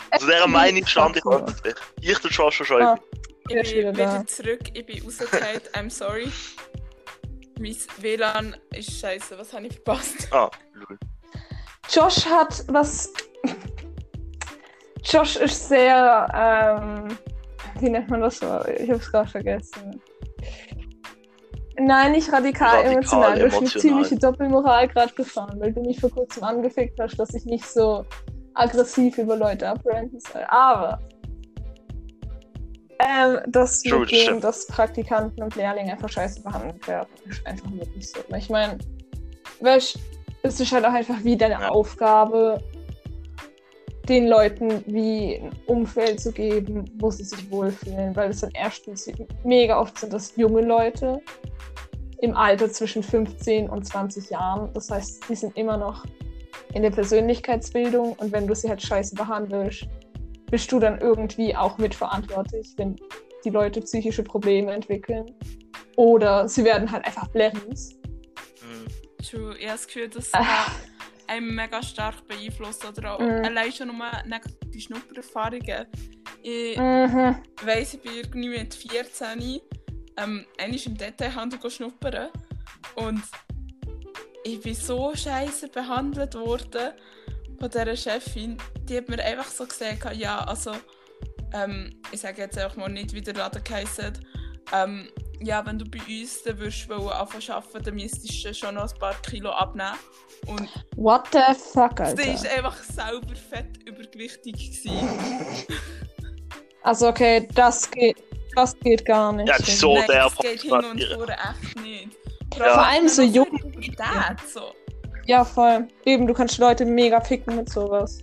[0.09, 1.55] Also dieser Meinung stand ich heute.
[2.01, 2.99] Ich tue schon schon Ah.
[3.47, 6.29] Ich bin wieder zurück, ich bin rausgefallen, I'm sorry.
[7.59, 10.27] Mein WLAN ist scheiße, was habe ich verpasst?
[10.31, 10.97] Ah, lol.
[11.89, 13.11] Josh hat was.
[15.03, 17.07] Josh ist sehr, ähm,
[17.79, 18.59] wie nennt man das so?
[18.79, 20.01] Ich hab's gerade vergessen.
[21.77, 23.39] Nein, nicht radikal, Radikal emotional.
[23.39, 27.33] Du hast eine ziemliche Doppelmoral gerade gefahren, weil du mich vor kurzem angefickt hast, dass
[27.33, 28.05] ich nicht so
[28.53, 30.43] aggressiv über Leute abrenten soll.
[30.49, 30.99] Aber
[32.99, 37.71] ähm, das True, mit dem, dass Praktikanten und Lehrlinge einfach scheiße behandelt werden, ist einfach
[37.71, 38.19] wirklich so.
[38.37, 38.77] Ich meine,
[40.43, 41.69] es ist halt auch einfach wie deine Ja.
[41.69, 42.61] Aufgabe,
[44.09, 48.15] den Leuten wie ein Umfeld zu geben, wo sie sich wohlfühlen.
[48.15, 49.09] Weil es dann erstens
[49.43, 51.21] mega oft sind das junge Leute
[52.21, 54.73] im Alter zwischen 15 und 20 Jahren.
[54.73, 56.05] Das heißt, die sind immer noch
[56.73, 59.87] in der Persönlichkeitsbildung und wenn du sie halt scheiße behandelst,
[60.49, 62.95] bist du dann irgendwie auch mitverantwortlich, wenn
[63.43, 65.25] die Leute psychische Probleme entwickeln.
[65.95, 67.95] Oder sie werden halt einfach Blends.
[68.61, 68.87] Mhm.
[69.23, 69.55] True.
[69.57, 70.31] Ich habe das
[71.31, 72.83] Einem mega stark beeinflusst.
[72.85, 73.45] Oder auch Mhm.
[73.45, 75.87] allein schon nur negative Schnuppererfahrungen.
[76.43, 77.35] Ich Mhm.
[77.63, 79.61] weiss, ich bin irgendwie mit 14
[80.17, 82.29] ähm, im Detailhandel schnuppern.
[82.95, 83.23] Und
[84.43, 86.93] ich bin so scheiße behandelt worden
[87.59, 88.57] von dieser Chefin.
[88.83, 90.73] Die hat mir einfach so gesagt, ja, also,
[91.53, 94.13] ähm, ich sage jetzt einfach mal nicht, wie der Laden geheißen
[94.73, 95.09] ähm,
[95.41, 98.75] ja, wenn du bei uns dann würdest wollen anfangen zu arbeiten, dann müsstest du schon
[98.75, 99.97] noch ein paar Kilo abnehmen.
[100.47, 102.23] Und What the fuck, sie Alter?
[102.25, 104.85] war einfach selber fett übergewichtig.
[106.83, 108.17] Also okay, das geht,
[108.55, 109.47] das geht gar nicht.
[109.47, 112.07] Ja, das ist so Nein, der das geht hin und vor echt nicht.
[112.57, 112.73] Ja.
[112.73, 113.49] Vor allem so jung.
[113.49, 114.73] Pubertät, so.
[115.25, 115.87] Ja, voll.
[116.05, 118.19] Eben, du kannst Leute mega picken mit sowas.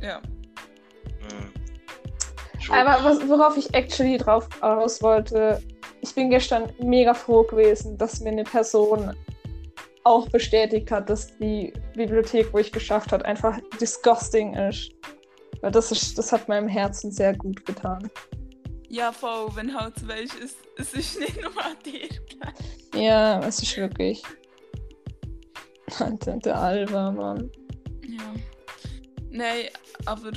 [0.00, 0.20] Ja.
[2.70, 5.62] Aber was, worauf ich actually drauf aus wollte,
[6.00, 9.14] ich bin gestern mega froh gewesen, dass mir eine Person
[10.04, 14.90] auch bestätigt hat, dass die Bibliothek, wo ich geschafft hat, einfach disgusting ist.
[15.60, 18.10] Weil das ist, das hat meinem Herzen sehr gut getan.
[18.88, 19.94] Ja, voll, wenn halt
[20.42, 22.08] es, es ist nicht nur an dir.
[23.00, 24.22] Ja, es ist wirklich.
[26.44, 27.50] Der Alba, Mann.
[28.06, 28.34] Ja.
[29.30, 29.64] Nein,
[30.04, 30.32] aber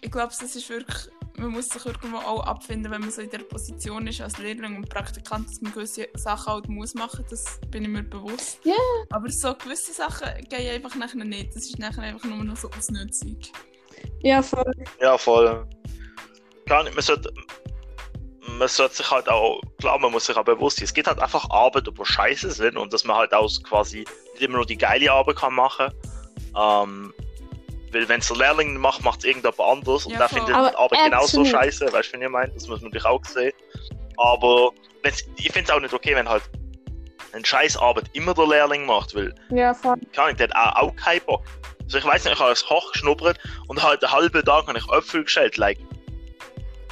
[0.00, 3.30] ich glaube, es ist wirklich, man muss sich irgendwo auch abfinden, wenn man so in
[3.30, 7.60] der Position ist als Lehrling und Praktikant, dass man gewisse Sachen halt muss machen, das
[7.70, 8.60] bin ich mir bewusst.
[8.64, 8.74] Ja.
[9.10, 12.70] Aber so gewisse Sachen gehen einfach nachher nicht, das ist nachher einfach nur noch so
[12.70, 13.38] Ausnutzung.
[14.20, 14.72] Ja, voll.
[15.00, 15.66] Ja, voll.
[16.66, 17.32] Gar nicht, man sollte,
[18.58, 21.18] man sollte sich halt auch, klar, man muss sich auch bewusst sein, es gibt halt
[21.18, 23.98] einfach Arbeit, die scheiße sind und dass man halt auch quasi
[24.32, 25.92] nicht immer nur die geile Arbeit kann machen.
[26.56, 27.12] Ähm,
[27.92, 30.70] weil wenn es der Lehrling macht, macht es irgendjemand anders und Ja, der findet Aber
[30.70, 32.52] die Arbeit genauso scheiße, weißt du, wie ich meine?
[32.52, 33.52] Das muss man natürlich auch sehen.
[34.16, 34.70] Aber
[35.02, 36.42] wenn's, ich finde es auch nicht okay, wenn halt
[37.32, 39.96] eine scheiß Arbeit immer der Lehrling macht, weil Ja, voll.
[40.14, 41.42] der hat auch, auch keinen Bock.
[41.84, 44.78] Also ich weiß nicht, ich habe als Koch geschnuppert und halt einen halben Tag habe
[44.78, 45.56] ich Äpfel gestellt.
[45.56, 45.78] Like,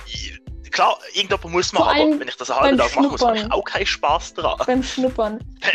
[0.06, 0.40] ich,
[0.70, 3.64] klar, irgendjemand muss machen, aber wenn ich das einen halben Tag mache, muss ich auch
[3.64, 4.58] keinen Spaß dran.
[4.66, 5.38] Beim Schnuppern.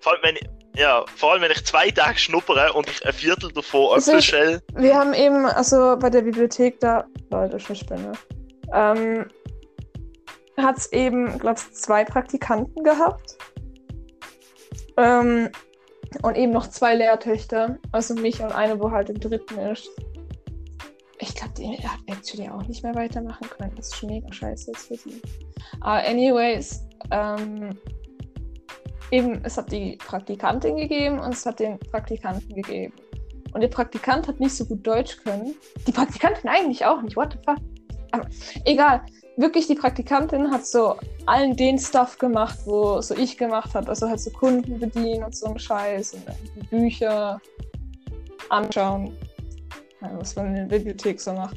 [0.00, 0.42] Vor allem, wenn ich,
[0.76, 4.62] ja, vor allem, wenn ich zwei Tage schnuppere und ich ein Viertel davon Also stelle.
[4.74, 8.12] Wir haben eben, also bei der Bibliothek da, Leute, ich spinne,
[8.72, 9.26] ähm,
[10.56, 13.36] hat es eben, glaube ich, zwei Praktikanten gehabt.
[14.96, 15.50] Ähm,
[16.22, 19.88] und eben noch zwei Lehrtöchter, also mich und eine, wo halt im dritten ist.
[21.18, 23.74] Ich glaube, die hat actually auch nicht mehr weitermachen können.
[23.76, 25.20] Das ist mega scheiße jetzt für sie.
[25.80, 27.78] Aber anyways, ähm,
[29.14, 32.92] eben, es hat die Praktikantin gegeben und es hat den Praktikanten gegeben.
[33.52, 35.54] Und der Praktikant hat nicht so gut Deutsch können.
[35.86, 37.16] Die Praktikantin eigentlich auch nicht.
[37.16, 37.58] What the fuck?
[38.10, 38.26] Aber
[38.64, 39.02] egal.
[39.36, 40.96] Wirklich, die Praktikantin hat so
[41.26, 43.88] allen den Stuff gemacht, wo so ich gemacht habe.
[43.88, 47.40] Also halt so Kunden bedienen und so ein Scheiß und Bücher
[48.50, 49.16] anschauen.
[50.18, 51.56] Was man in der Bibliothek so macht.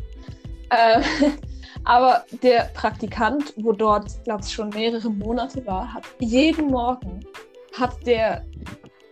[0.69, 1.01] Äh,
[1.83, 7.25] aber der Praktikant, wo dort, glaube ich, schon mehrere Monate war, hat jeden Morgen
[7.79, 8.45] hat der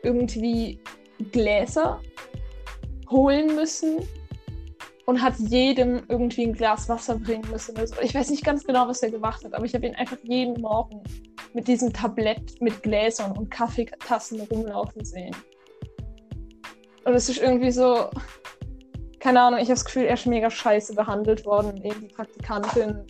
[0.03, 0.79] irgendwie
[1.31, 2.01] Gläser
[3.09, 4.07] holen müssen
[5.05, 7.75] und hat jedem irgendwie ein Glas Wasser bringen müssen.
[8.01, 10.61] Ich weiß nicht ganz genau, was er gemacht hat, aber ich habe ihn einfach jeden
[10.61, 11.03] Morgen
[11.53, 15.35] mit diesem Tablett mit Gläsern und Kaffeetassen rumlaufen sehen.
[17.05, 18.09] Und es ist irgendwie so,
[19.19, 21.77] keine Ahnung, ich habe das Gefühl, er ist mega scheiße behandelt worden.
[21.83, 23.05] Eben die Praktikantin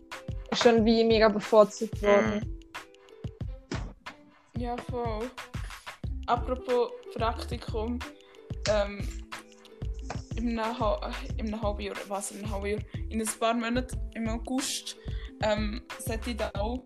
[0.51, 2.55] ist schon wie mega bevorzugt worden.
[4.58, 5.30] Ja, voll.
[6.28, 7.99] Apropos Praktikum,
[8.70, 9.08] ähm,
[10.38, 10.76] in einem,
[11.38, 12.80] in einem halben Jahr, was in einem halben Jahr,
[13.10, 14.97] in ein paar Monaten im August,
[15.43, 16.84] ähm, sollte ich da auch.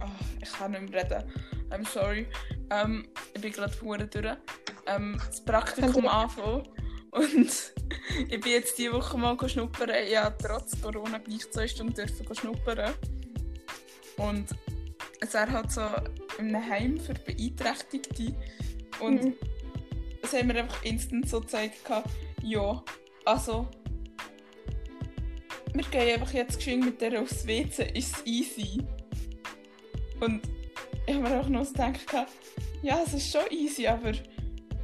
[0.00, 0.08] Ach,
[0.42, 1.32] ich kann nicht mehr reden.
[1.70, 2.26] I'm sorry.
[2.70, 4.36] Ähm, ich bin gerade vorne durch.
[4.86, 6.68] Ähm, das Praktikum anfangen.
[7.12, 7.34] Und
[8.28, 9.90] ich bin jetzt diese Woche mal schnuppern.
[10.06, 12.94] Ich habe trotz Corona gleich zwei Stunden dürfen schnuppern.
[14.16, 14.48] Und
[15.20, 15.82] es wäre halt so
[16.38, 18.34] in einem Heim für Beeinträchtigte.
[19.00, 19.34] Und Mhm.
[20.32, 21.76] haben mir einfach instant so gezeigt,
[22.42, 22.82] ja,
[23.24, 23.68] also
[25.72, 28.82] wir gehen einfach jetzt geschwind mit der aufs WC, ist es easy.
[30.20, 30.42] Und
[31.06, 32.00] ich habe mir auch noch so gedacht,
[32.82, 34.12] ja, es ist schon easy, aber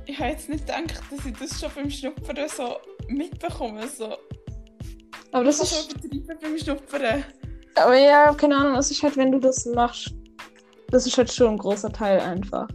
[0.06, 2.76] ich habe jetzt nicht gedacht, dass ich das schon beim Schnuppern so
[3.08, 3.86] mitbekomme.
[3.88, 4.16] So.
[5.32, 5.92] Aber das ist.
[5.92, 7.24] schon beim Schnuppern.
[7.76, 10.12] Aber ja, keine Ahnung, es ist halt, wenn du das machst,
[10.90, 12.68] das ist halt schon ein großer Teil einfach.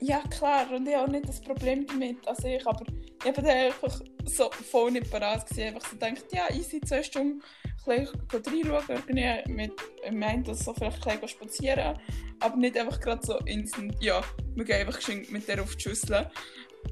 [0.00, 2.26] Ja, klar, und ich habe auch nicht das Problem damit.
[2.28, 2.84] Also ich, aber
[3.22, 5.68] ich habe dann einfach so voll nicht parat gewesen.
[5.68, 7.42] Einfach so gedacht, ja, easy, zwei Stunden
[7.84, 9.72] bisschen reinschauen, irgendwie mit,
[10.04, 11.98] ich meine, dass so vielleicht bisschen spazieren,
[12.40, 14.22] aber nicht einfach gerade so instant, ja,
[14.54, 15.00] wir gehen einfach
[15.30, 16.28] mit der auf die Schüssel.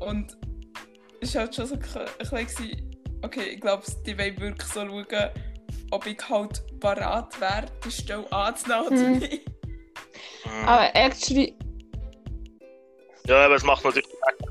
[0.00, 0.36] Und
[1.20, 2.90] es war halt schon so ein bisschen,
[3.22, 5.30] okay, ich glaube, die wollen wirklich so schauen,
[5.90, 9.51] ob ich halt parat wäre, die Stelle anzunehmen Mhm.
[10.44, 10.68] Mhm.
[10.68, 11.56] Aber actually,
[13.26, 14.08] Ja, aber es macht natürlich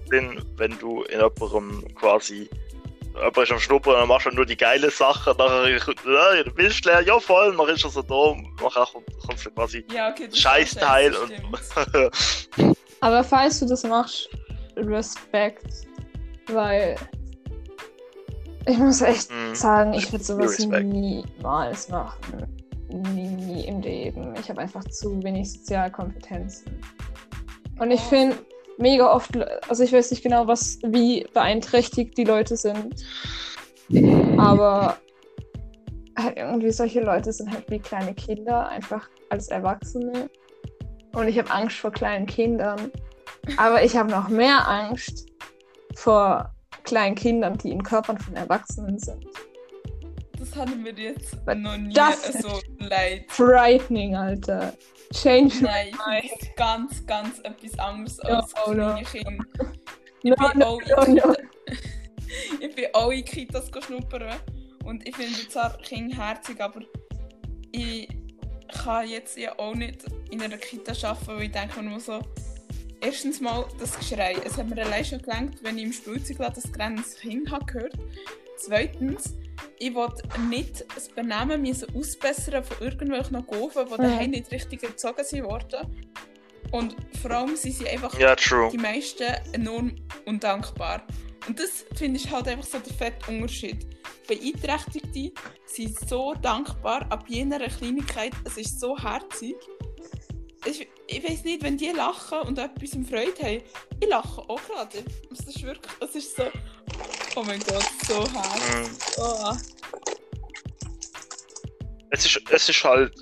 [0.09, 2.49] Sinn, wenn du in jemandem quasi.
[3.13, 6.85] Jemand ist am Schnuppern, dann machst du nur die geile Sache, nachher ja, du willst
[6.85, 10.29] leer, ja voll, dann ist er so da, nachher kommt, kommst du quasi Ja, okay,
[10.31, 12.77] Scheißteil auch und.
[13.01, 14.29] aber falls du das machst,
[14.77, 15.85] Respekt,
[16.47, 16.95] weil
[18.65, 19.55] ich muss echt Mhm.
[19.55, 22.60] sagen, ich würde sowas niemals machen.
[22.91, 24.35] Nie, im Leben.
[24.39, 26.81] Ich habe einfach zu wenig Sozialkompetenzen.
[27.79, 28.35] Und ich finde
[28.77, 29.37] mega oft,
[29.69, 33.03] also ich weiß nicht genau, was, wie beeinträchtigt die Leute sind.
[34.37, 34.97] Aber
[36.17, 40.29] halt irgendwie solche Leute sind halt wie kleine Kinder, einfach als Erwachsene.
[41.13, 42.91] Und ich habe Angst vor kleinen Kindern.
[43.57, 45.27] Aber ich habe noch mehr Angst
[45.95, 49.25] vor kleinen Kindern, die in Körpern von Erwachsenen sind.
[50.41, 53.25] Das haben wir jetzt noch nie das- so leid.
[53.29, 54.73] Frightening, Alter.
[55.13, 55.91] Change Nein,
[56.23, 58.95] ich das ganz, ganz etwas anderes als Oh, no.
[59.03, 59.45] Kinder.
[60.23, 61.35] Ich No, bin, no, auch no, in no.
[62.59, 64.33] Ich bin auch in Kitas schnuppern
[64.83, 66.81] und ich finde zwar Kinder herzig, aber
[67.71, 68.07] ich
[68.83, 72.19] kann jetzt ja auch nicht in einer Kita arbeiten, weil ich denke nur so,
[73.01, 74.35] erstens mal das Geschrei.
[74.45, 77.93] Es hat mir allein schon gelangt, wenn ich im Spielzeugladen das grelles Kind habe gehört.
[78.57, 79.35] Zweitens,
[79.79, 83.97] ich wollte nicht das Benehmen müssen ausbessern von irgendwelchen Gofen, die Mhm.
[83.97, 86.03] daheim nicht richtig erzogen sind worden.
[86.71, 88.69] Und vor allem sind sie einfach true.
[88.71, 89.95] die meisten enorm
[90.25, 91.05] undankbar.
[91.47, 93.87] Und das finde ich halt einfach so der fette Unterschied.
[94.27, 95.31] Beeinträchtigte
[95.65, 99.55] sind so dankbar ab jener Kleinigkeit, es ist so herzig.
[100.65, 103.61] Ich, ich weiß nicht, wenn die lachen und etwas im Freude haben,
[103.99, 105.03] ich lache auch gerade.
[105.31, 106.43] Es ist wirklich, es ist so,
[107.35, 108.75] oh mein Gott, so herzig.
[108.75, 108.97] Mhm.
[109.17, 109.53] Oh.
[112.11, 113.13] Es ist, es ist halt.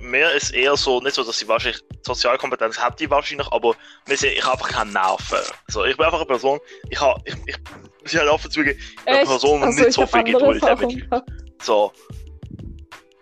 [0.00, 3.76] Mehr ist eher so, nicht so, dass sie wahrscheinlich Sozialkompetenz hat, die wahrscheinlich, aber
[4.08, 5.38] ich habe einfach keine Nerven.
[5.68, 6.58] Also, ich bin einfach eine Person,
[6.88, 7.56] ich habe, ich, ich
[8.02, 9.28] muss halt offen zugeben, ich bin eine Echt?
[9.28, 11.10] Person, die Also, nicht ich so viel Geduld hat mit Erfahrungen Leuten.
[11.10, 11.30] gehabt.
[11.62, 11.92] So.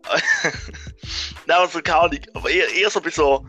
[1.47, 3.47] Nein, also keine Ahnung, aber eher, eher so ein bisschen so,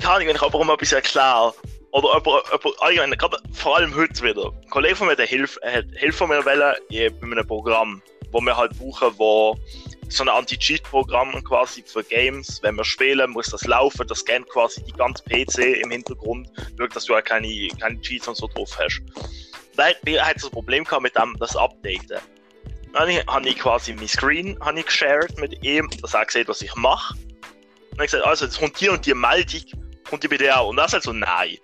[0.00, 1.54] keine Ahnung, wenn ich jemandem etwas erkläre,
[1.92, 5.84] oder jemand, allgemein, gerade vor allem heute wieder, ein Kollege von mir, der Hilfe, hat
[5.94, 9.56] Hilfe von mir wollen, in- bei einem Programm, wo wir halt brauchen, wo
[10.08, 14.82] so ein Anti-Cheat-Programm quasi für Games, wenn wir spielen, muss das laufen, das scannt quasi
[14.84, 18.76] die ganze PC im Hintergrund, schaut, dass du halt keine, keine Cheats und so drauf
[18.78, 19.00] hast.
[19.76, 22.18] Da hat hat das Problem gehabt mit dem, das Updaten.
[22.92, 26.60] Dann habe ich- quasi mein Screen habe ich geshared mit ihm, dass er sieht, was
[26.60, 27.14] ich mache.
[27.14, 29.62] Dann habe ich gesagt, also, jetzt kommt hier und die Meldung,
[30.08, 30.68] kommt die bei auch.
[30.68, 31.56] Und er sagt so, nein.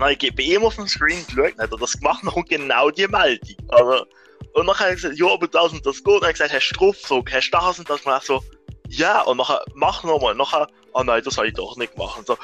[0.00, 2.90] Dann habe ich bei ihm auf dem Screen geschaut, hat er das gemacht, kommt genau
[2.90, 3.56] die Meldung.
[3.68, 4.06] Also,
[4.54, 6.06] und dann habe ich gesagt, ja, aber das und das geht.
[6.06, 8.00] Und dann habe ich gesagt, hast du draufgedrückt, hast du das und das?
[8.00, 8.42] Und er so,
[8.88, 10.32] ja, und nachher, mach nochmal.
[10.32, 12.18] Und nachher, oh nein, das habe ich doch nicht gemacht.
[12.18, 12.38] Und so,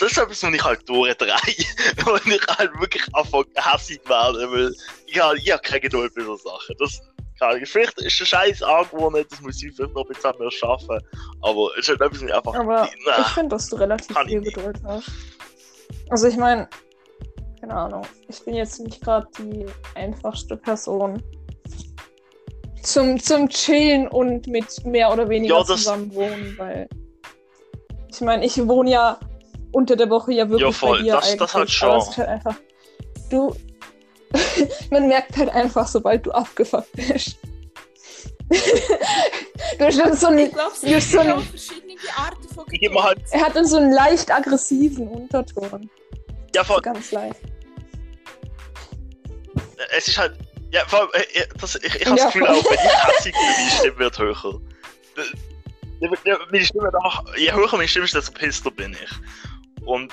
[0.00, 1.30] das ist etwas, was ich halt durchdrehe.
[2.12, 4.74] Und ich halt wirklich einfach hässlich werde, weil
[5.06, 6.74] ich habe ich hab keine Geduld für so Sachen.
[6.80, 7.00] Das,
[7.38, 10.98] keine vielleicht ist eine scheiß Angewohnheit, das muss ich vielleicht noch ein bisschen mehr schaffen.
[11.42, 12.54] Aber es ist halt etwas, was ich einfach.
[12.54, 14.54] Aber na, ich finde, dass du relativ viel nicht.
[14.54, 15.10] Geduld hast.
[16.10, 16.68] Also ich meine,
[17.60, 21.22] keine Ahnung, ich bin jetzt nicht gerade die einfachste Person
[22.82, 26.88] zum, zum Chillen und mit mehr oder weniger Ja, zusammen wohnen, weil
[28.08, 29.20] ich meine, ich wohne ja
[29.72, 31.38] unter der Woche ja wirklich Ja, voll, bei dir das- eigentlich.
[31.38, 32.10] das halt Aber es schon.
[32.12, 32.56] ist halt einfach,
[33.30, 33.54] du,
[34.90, 37.36] man merkt halt einfach, sobald du abgefuckt bist.
[39.78, 40.50] du hast dann so Ich einen,
[40.82, 42.64] Ja, gibt so ein- auch verschiedene Arten von
[43.04, 45.88] halt- er hat dann so einen leicht aggressiven Unterton.
[46.54, 47.40] Ja, voll, ganz leicht.
[49.96, 50.36] es ist halt.
[50.72, 52.56] Ja, vor allem, äh, das, ich, ich habe Ja, das Gefühl, voll.
[52.56, 54.60] auch wenn ich hässlich bin, meine Stimme wird höher.
[56.50, 59.84] Meine Stimme wird einfach, je höher meine Stimme ist, desto pisster bin ich.
[59.86, 60.12] Und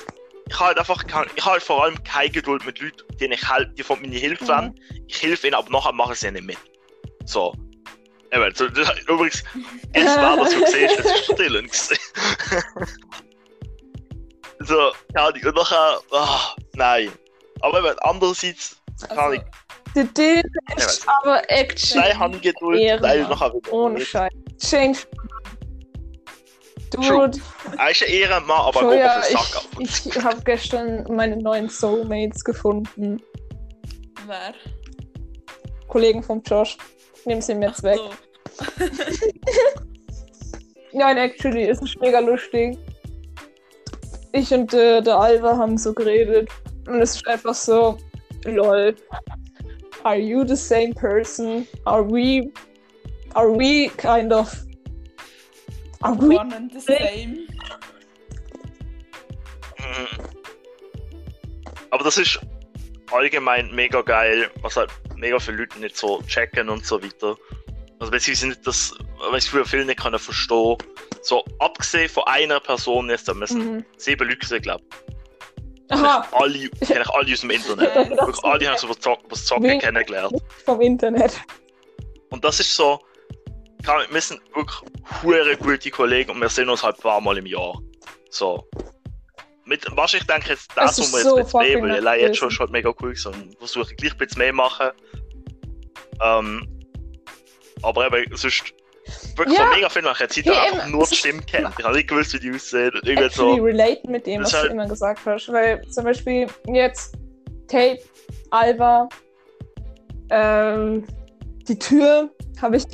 [0.50, 3.48] ich habe halt einfach ich habe halt vor allem keine Geduld mit Leuten, denen ich
[3.48, 4.48] halt, die von mir Hilfe Mhm.
[4.48, 4.80] wollen.
[5.08, 6.58] Ich helfe ihnen, aber nachher machen sie nicht mit.
[7.26, 7.54] So.
[8.32, 9.44] Eben, so, das, übrigens,
[9.96, 11.70] jetzt wer das so siehst, das ist Dylan.
[14.60, 17.12] so, keine Ahnung, und nachher, ah, nein.
[17.62, 18.78] Aber eben, andererseits,
[19.08, 19.44] keine Ahnung,
[19.96, 20.44] Der Dylan
[20.76, 23.20] ist aber actually nein, Handgeduld, Ehrenmann.
[23.20, 23.74] nein, nachher wieder.
[23.74, 24.08] ohne nicht.
[24.08, 24.32] Scheiß.
[24.60, 25.00] Change.
[26.92, 27.40] Dude,
[27.78, 29.64] Er ist ein Ehrenmann, aber so ja, auf den Sack ab.
[29.80, 33.22] ich, ich habe gestern meine neuen Soulmates gefunden.
[34.26, 34.54] Wer?
[35.88, 36.78] Kollegen vom Josh.
[37.26, 37.98] Nehmen sie mir jetzt weg.
[37.98, 38.66] So.
[40.94, 42.78] Nein, actually, es ist mega lustig.
[44.34, 46.50] Ich und äh, der Alva haben so geredet.
[46.88, 47.98] Und es ist einfach so,
[48.46, 48.96] lol.
[50.04, 51.68] Are you the same person?
[51.86, 52.52] Are we,
[53.36, 54.54] are we kind of,
[56.02, 57.48] are we One and the same.
[59.80, 60.28] Mhm.
[61.90, 62.40] Aber das ist
[63.12, 67.36] allgemein mega geil, was halt mega viele Leute nicht so checken und so weiter.
[68.00, 68.94] Also beziehungsweise nicht das,
[69.32, 70.78] weil ich für viele nicht können verstehen.
[71.22, 73.86] So, abgesehen von einer Person jetzt, da müssen Mhm.
[73.98, 75.94] sieben Leute gesehen, glaube ich.
[75.94, 77.96] Aha, Alle, eigentlich alle aus dem Internet.
[78.10, 80.36] Wirklich alle haben so was Zocken, was Zocken kennengelernt.
[80.66, 81.40] vom Internet.
[82.30, 83.00] Und das ist so,
[84.10, 84.82] wir sind wirklich
[85.24, 87.80] hure gute Kollegen und wir sehen uns halt ein paar Mal im Jahr.
[88.30, 88.68] So.
[89.64, 92.38] Mit, was ich denke jetzt, Es das, was wir so jetzt fucking Babel, allein jetzt
[92.38, 93.34] schon, schon halt mega cool gewesen.
[93.34, 94.90] und Versuche gleich ein bisschen mehr machen.
[96.22, 96.68] Ähm,
[97.82, 98.74] aber eben, sonst,
[99.36, 99.66] wirklich Ja.
[99.66, 101.70] vor mega vielen Zeit Zeit Ja, einfach nur es die ist- Stimme kennt.
[101.80, 102.92] Ich habe nicht gewusst, wie die aussehen.
[102.94, 105.52] Und irgendwie so, relate mit dem, Das was ist du halt- immer gesagt hast.
[105.52, 107.16] Weil zum Beispiel jetzt
[107.68, 108.00] Tape,
[108.52, 109.10] Alva,
[110.30, 111.06] ähm,
[111.68, 112.30] die Tür
[112.62, 112.86] habe ich.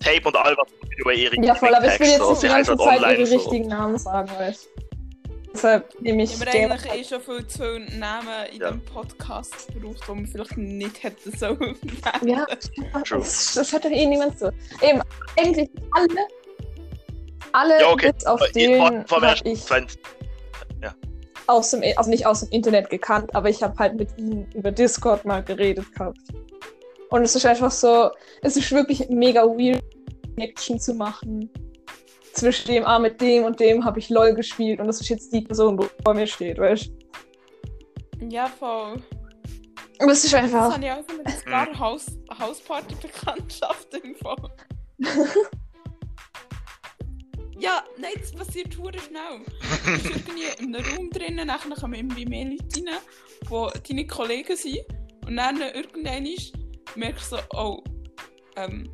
[0.00, 0.62] Tape und Alba
[0.98, 3.26] the way ihre Ja, voll, aber ich will jetzt nicht die ganze halt Zeit ihre
[3.26, 3.36] so.
[3.36, 4.82] richtigen Namen sagen, weißt du.
[5.52, 6.70] Deshalb nehme ich Ich habe den.
[6.72, 8.70] eigentlich eh schon viel zu viele Namen in Ja.
[8.70, 11.46] dem Podcast gebraucht, die man vielleicht nicht hätte so
[12.26, 12.46] Ja,
[13.04, 13.18] True.
[13.20, 14.50] das, das hat doch eh niemand so.
[14.80, 15.00] Eben,
[15.38, 16.26] eigentlich alle,
[17.52, 18.12] alle Ja, okay.
[18.12, 19.86] bis auf Aber den mir- ich Sven-
[21.48, 24.70] aus dem, also nicht aus dem Internet gekannt, aber ich habe halt mit ihm über
[24.70, 26.18] Discord mal geredet gehabt.
[27.10, 28.10] Und es ist einfach so,
[28.42, 29.82] es ist wirklich mega weird,
[30.36, 31.50] Connection zu machen.
[32.32, 35.32] Zwischen dem, ah, mit dem und dem habe ich LOL gespielt und das ist jetzt
[35.32, 36.90] die Person, die vor mir steht, weißt
[38.18, 38.26] du?
[38.28, 39.02] Ja, voll.
[40.00, 42.06] Und es ist Das einfach, habe ich auch so mit paar Haus
[42.38, 44.50] Hausparty-Bekanntschaften im Fall.
[47.58, 49.44] ja, nein, das passiert hure schnell.
[49.84, 52.98] Du bist irgendwie in einem Raum drinnen, nachher kommen irgendwie mehr Leute rein,
[53.84, 54.80] die deine Kollegen sind.
[55.26, 56.26] Und dann irgendwann
[56.96, 57.84] merkst du so, oh,
[58.56, 58.90] ähm,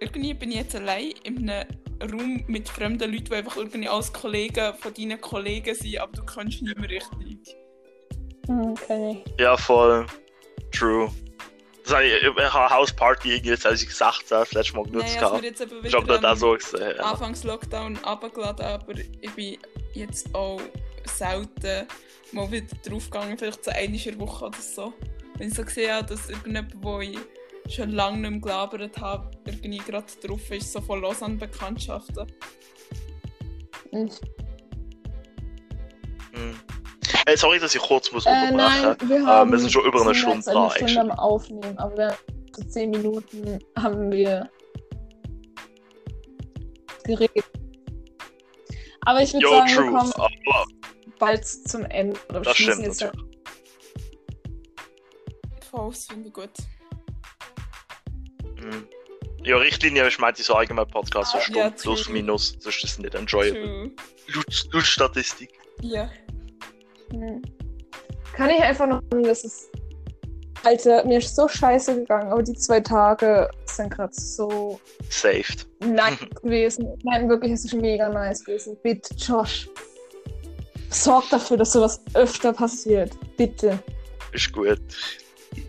[0.00, 1.66] irgendwie bin ich jetzt allein in einem
[2.00, 6.24] Raum mit fremden Leuten, die einfach irgendwie als Kollegen von deinen Kollegen sind, aber du
[6.24, 7.56] kannst nicht mehr richtig.
[8.48, 9.24] okay.
[9.38, 10.06] Ja, voll.
[10.72, 11.10] True.
[11.84, 15.14] Das habe ich, ich habe eine Hausparty irgendwie 2016 das letzte Mal genutzt.
[15.14, 16.94] Nein, also wir jetzt eben ich habe dort auch so gesehen.
[16.96, 17.02] Ja.
[17.02, 19.58] Anfangs Lockdown runtergeladen, aber ich bin
[19.94, 20.60] jetzt auch
[21.04, 21.86] selten
[22.32, 24.92] mal wieder draufgegangen, vielleicht so in der Woche oder so.
[25.38, 27.18] Wenn ich so gesehen habe, dass irgendjemand, wo ich
[27.68, 32.26] schon lange nicht mehr gelabert habe, irgendwie gerade drauf ist, so von Lausanne-Bekanntschaften.
[33.92, 34.20] Ich,
[36.32, 36.54] Hm.
[37.26, 39.84] Hey, sorry, dass ich kurz muss äh, unterbrechen nein, wir Äh, haben wir sind schon
[39.84, 42.18] über eine Stunde dran, eine Stunde am Aufnehmen, aber wir,
[42.54, 44.48] so zehn Minuten haben wir
[47.04, 47.44] geredet.
[49.02, 49.92] Aber ich würde sagen, wir true.
[49.92, 50.66] kommen Aber
[51.18, 52.18] bald zum Ende.
[52.28, 53.26] Oder wir das stimmt jetzt natürlich.
[55.70, 56.50] Voll, finde ich gut.
[58.60, 58.86] Hm.
[59.44, 62.84] Ja, Richtlinie ist meinte ich so allgemein Podcast, so Ah, Stunde ja, plus minus, sonst
[62.84, 63.90] ist es nicht enjoyable.
[64.72, 65.50] Laut Statistik.
[65.80, 66.10] Ja.
[67.12, 67.42] Hm.
[68.34, 69.70] Kann ich einfach noch sagen, dass es.
[70.64, 75.68] Alter, mir ist so scheiße gegangen, aber die zwei Tage sind gerade so Saved.
[75.80, 76.88] nice gewesen.
[77.04, 78.76] Nein, wirklich, es ist mega nice gewesen.
[78.82, 79.68] Bitte, Josh.
[80.90, 83.12] Sorg dafür, dass sowas öfter passiert.
[83.36, 83.78] Bitte.
[84.32, 84.80] Ist gut.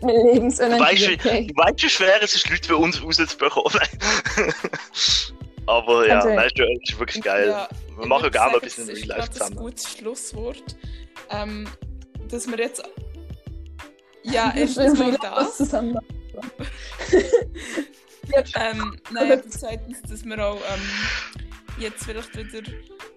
[0.02, 0.82] Lebensenergie.
[0.82, 3.80] Weißt du, weißt, wie schwer es ist, Leute für uns rauszubekommen.
[5.66, 6.34] Aber ja, Okay.
[6.34, 7.48] nein, ist, ist wirklich geil.
[7.48, 7.68] Ja,
[7.98, 9.50] wir machen gerne ein bisschen das Real ist Life zusammen.
[9.52, 10.76] ein gutes Schlusswort.
[11.30, 11.68] Ähm,
[12.28, 12.82] dass wir jetzt.
[14.22, 15.56] Ja, erstens mal das.
[15.56, 15.98] zusammen.
[18.54, 20.80] Ähm, nein, aber zweitens, dass wir auch ähm,
[21.80, 22.60] jetzt vielleicht wieder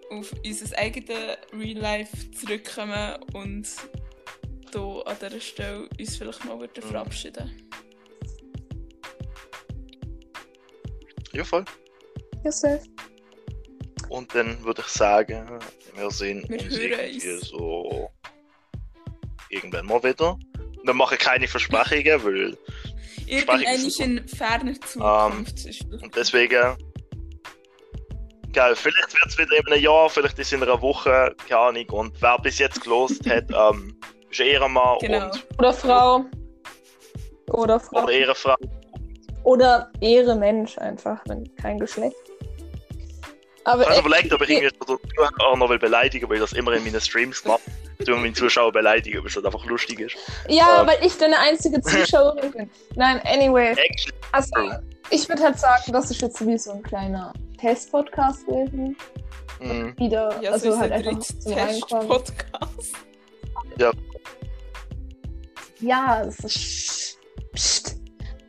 [0.10, 3.68] auf unser eigenes Real Life zurückkommen und
[4.74, 6.90] hier an dieser Stelle uns vielleicht mal wieder Mhm.
[6.90, 7.70] verabschieden.
[11.34, 11.66] Ja, voll.
[12.44, 12.84] Ja, safe.
[14.10, 15.60] Und dann würde ich sagen,
[15.96, 17.48] wir sehen Wir uns hören irgendwie uns.
[17.48, 18.12] so
[19.50, 20.38] irgendwann mal wieder.
[20.84, 22.58] Wir machen keine Versprechungen, weil
[23.26, 25.66] Irgendwann ist in ferner Zukunft.
[25.66, 26.78] das- Und deswegen.
[28.52, 31.60] Geil, vielleicht wird es wieder in einem Jahr, vielleicht ist es in einer Woche, keine
[31.60, 31.90] Ahnung.
[31.90, 33.98] Und wer bis jetzt gelost hat, ähm,
[34.40, 35.26] Ehrenmann Genau.
[35.26, 36.26] und, Oder Frau.
[37.52, 38.04] Oder Frau.
[38.04, 38.56] oder Ehrenfrau.
[39.44, 42.16] Oder Ehre Mensch einfach, wenn kein Geschlecht.
[43.66, 46.54] Aber Ich habe überlegt, ob ich irgendwie so Zuhörer noch will beleidigen weil ich das
[46.54, 47.62] immer in meinen Streams mache.
[48.00, 50.16] Ich tue meine Zuschauer beleidigen, weil es halt einfach lustig ist.
[50.50, 52.70] ja, äh, weil ich deine einzige Zuschauerin bin.
[52.96, 53.76] Nein, anyway.
[54.32, 54.52] Also,
[55.10, 58.98] ich würde halt sagen, das ist jetzt wie so ein kleiner Test-Podcast gewesen.
[59.62, 59.94] Mhm.
[59.98, 62.08] Wieder, Ja, also so halt halt einfach zum Reinkommen.
[62.08, 62.94] Podcast.
[65.80, 67.20] Ja, es ist.
[67.54, 67.98] Psst.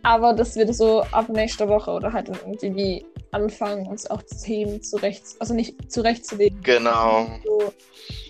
[0.02, 4.22] Aber das wird so ab nächster Woche oder halt dann irgendwie wie anfangen, uns auch
[4.22, 7.26] Themen zurecht, also nicht zurechtzulegen, Genau.
[7.44, 7.72] so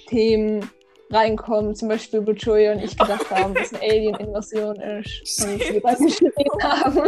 [0.09, 0.69] Themen
[1.11, 5.81] reinkommen, zum Beispiel wo Joey und ich gedacht haben, dass eine Alien-Invasion ist und wir
[5.83, 6.99] dann geschrieben haben.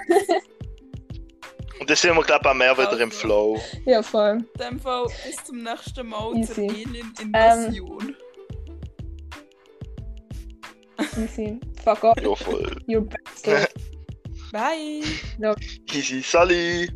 [1.81, 3.19] Und das sind wir, glaube ich, auch mehr wieder im Also.
[3.19, 3.59] Flow.
[3.87, 4.39] ja, voll.
[4.59, 6.55] In dem Fall bis zum nächsten Mal Easy.
[6.55, 8.17] zur Alien-Invasion.
[11.17, 11.59] Easy.
[11.83, 12.21] Fuck off.
[12.21, 12.71] Ja, voll.
[12.87, 13.69] You're bastard.
[14.53, 15.03] Bye!
[15.93, 16.89] Easy, Sally.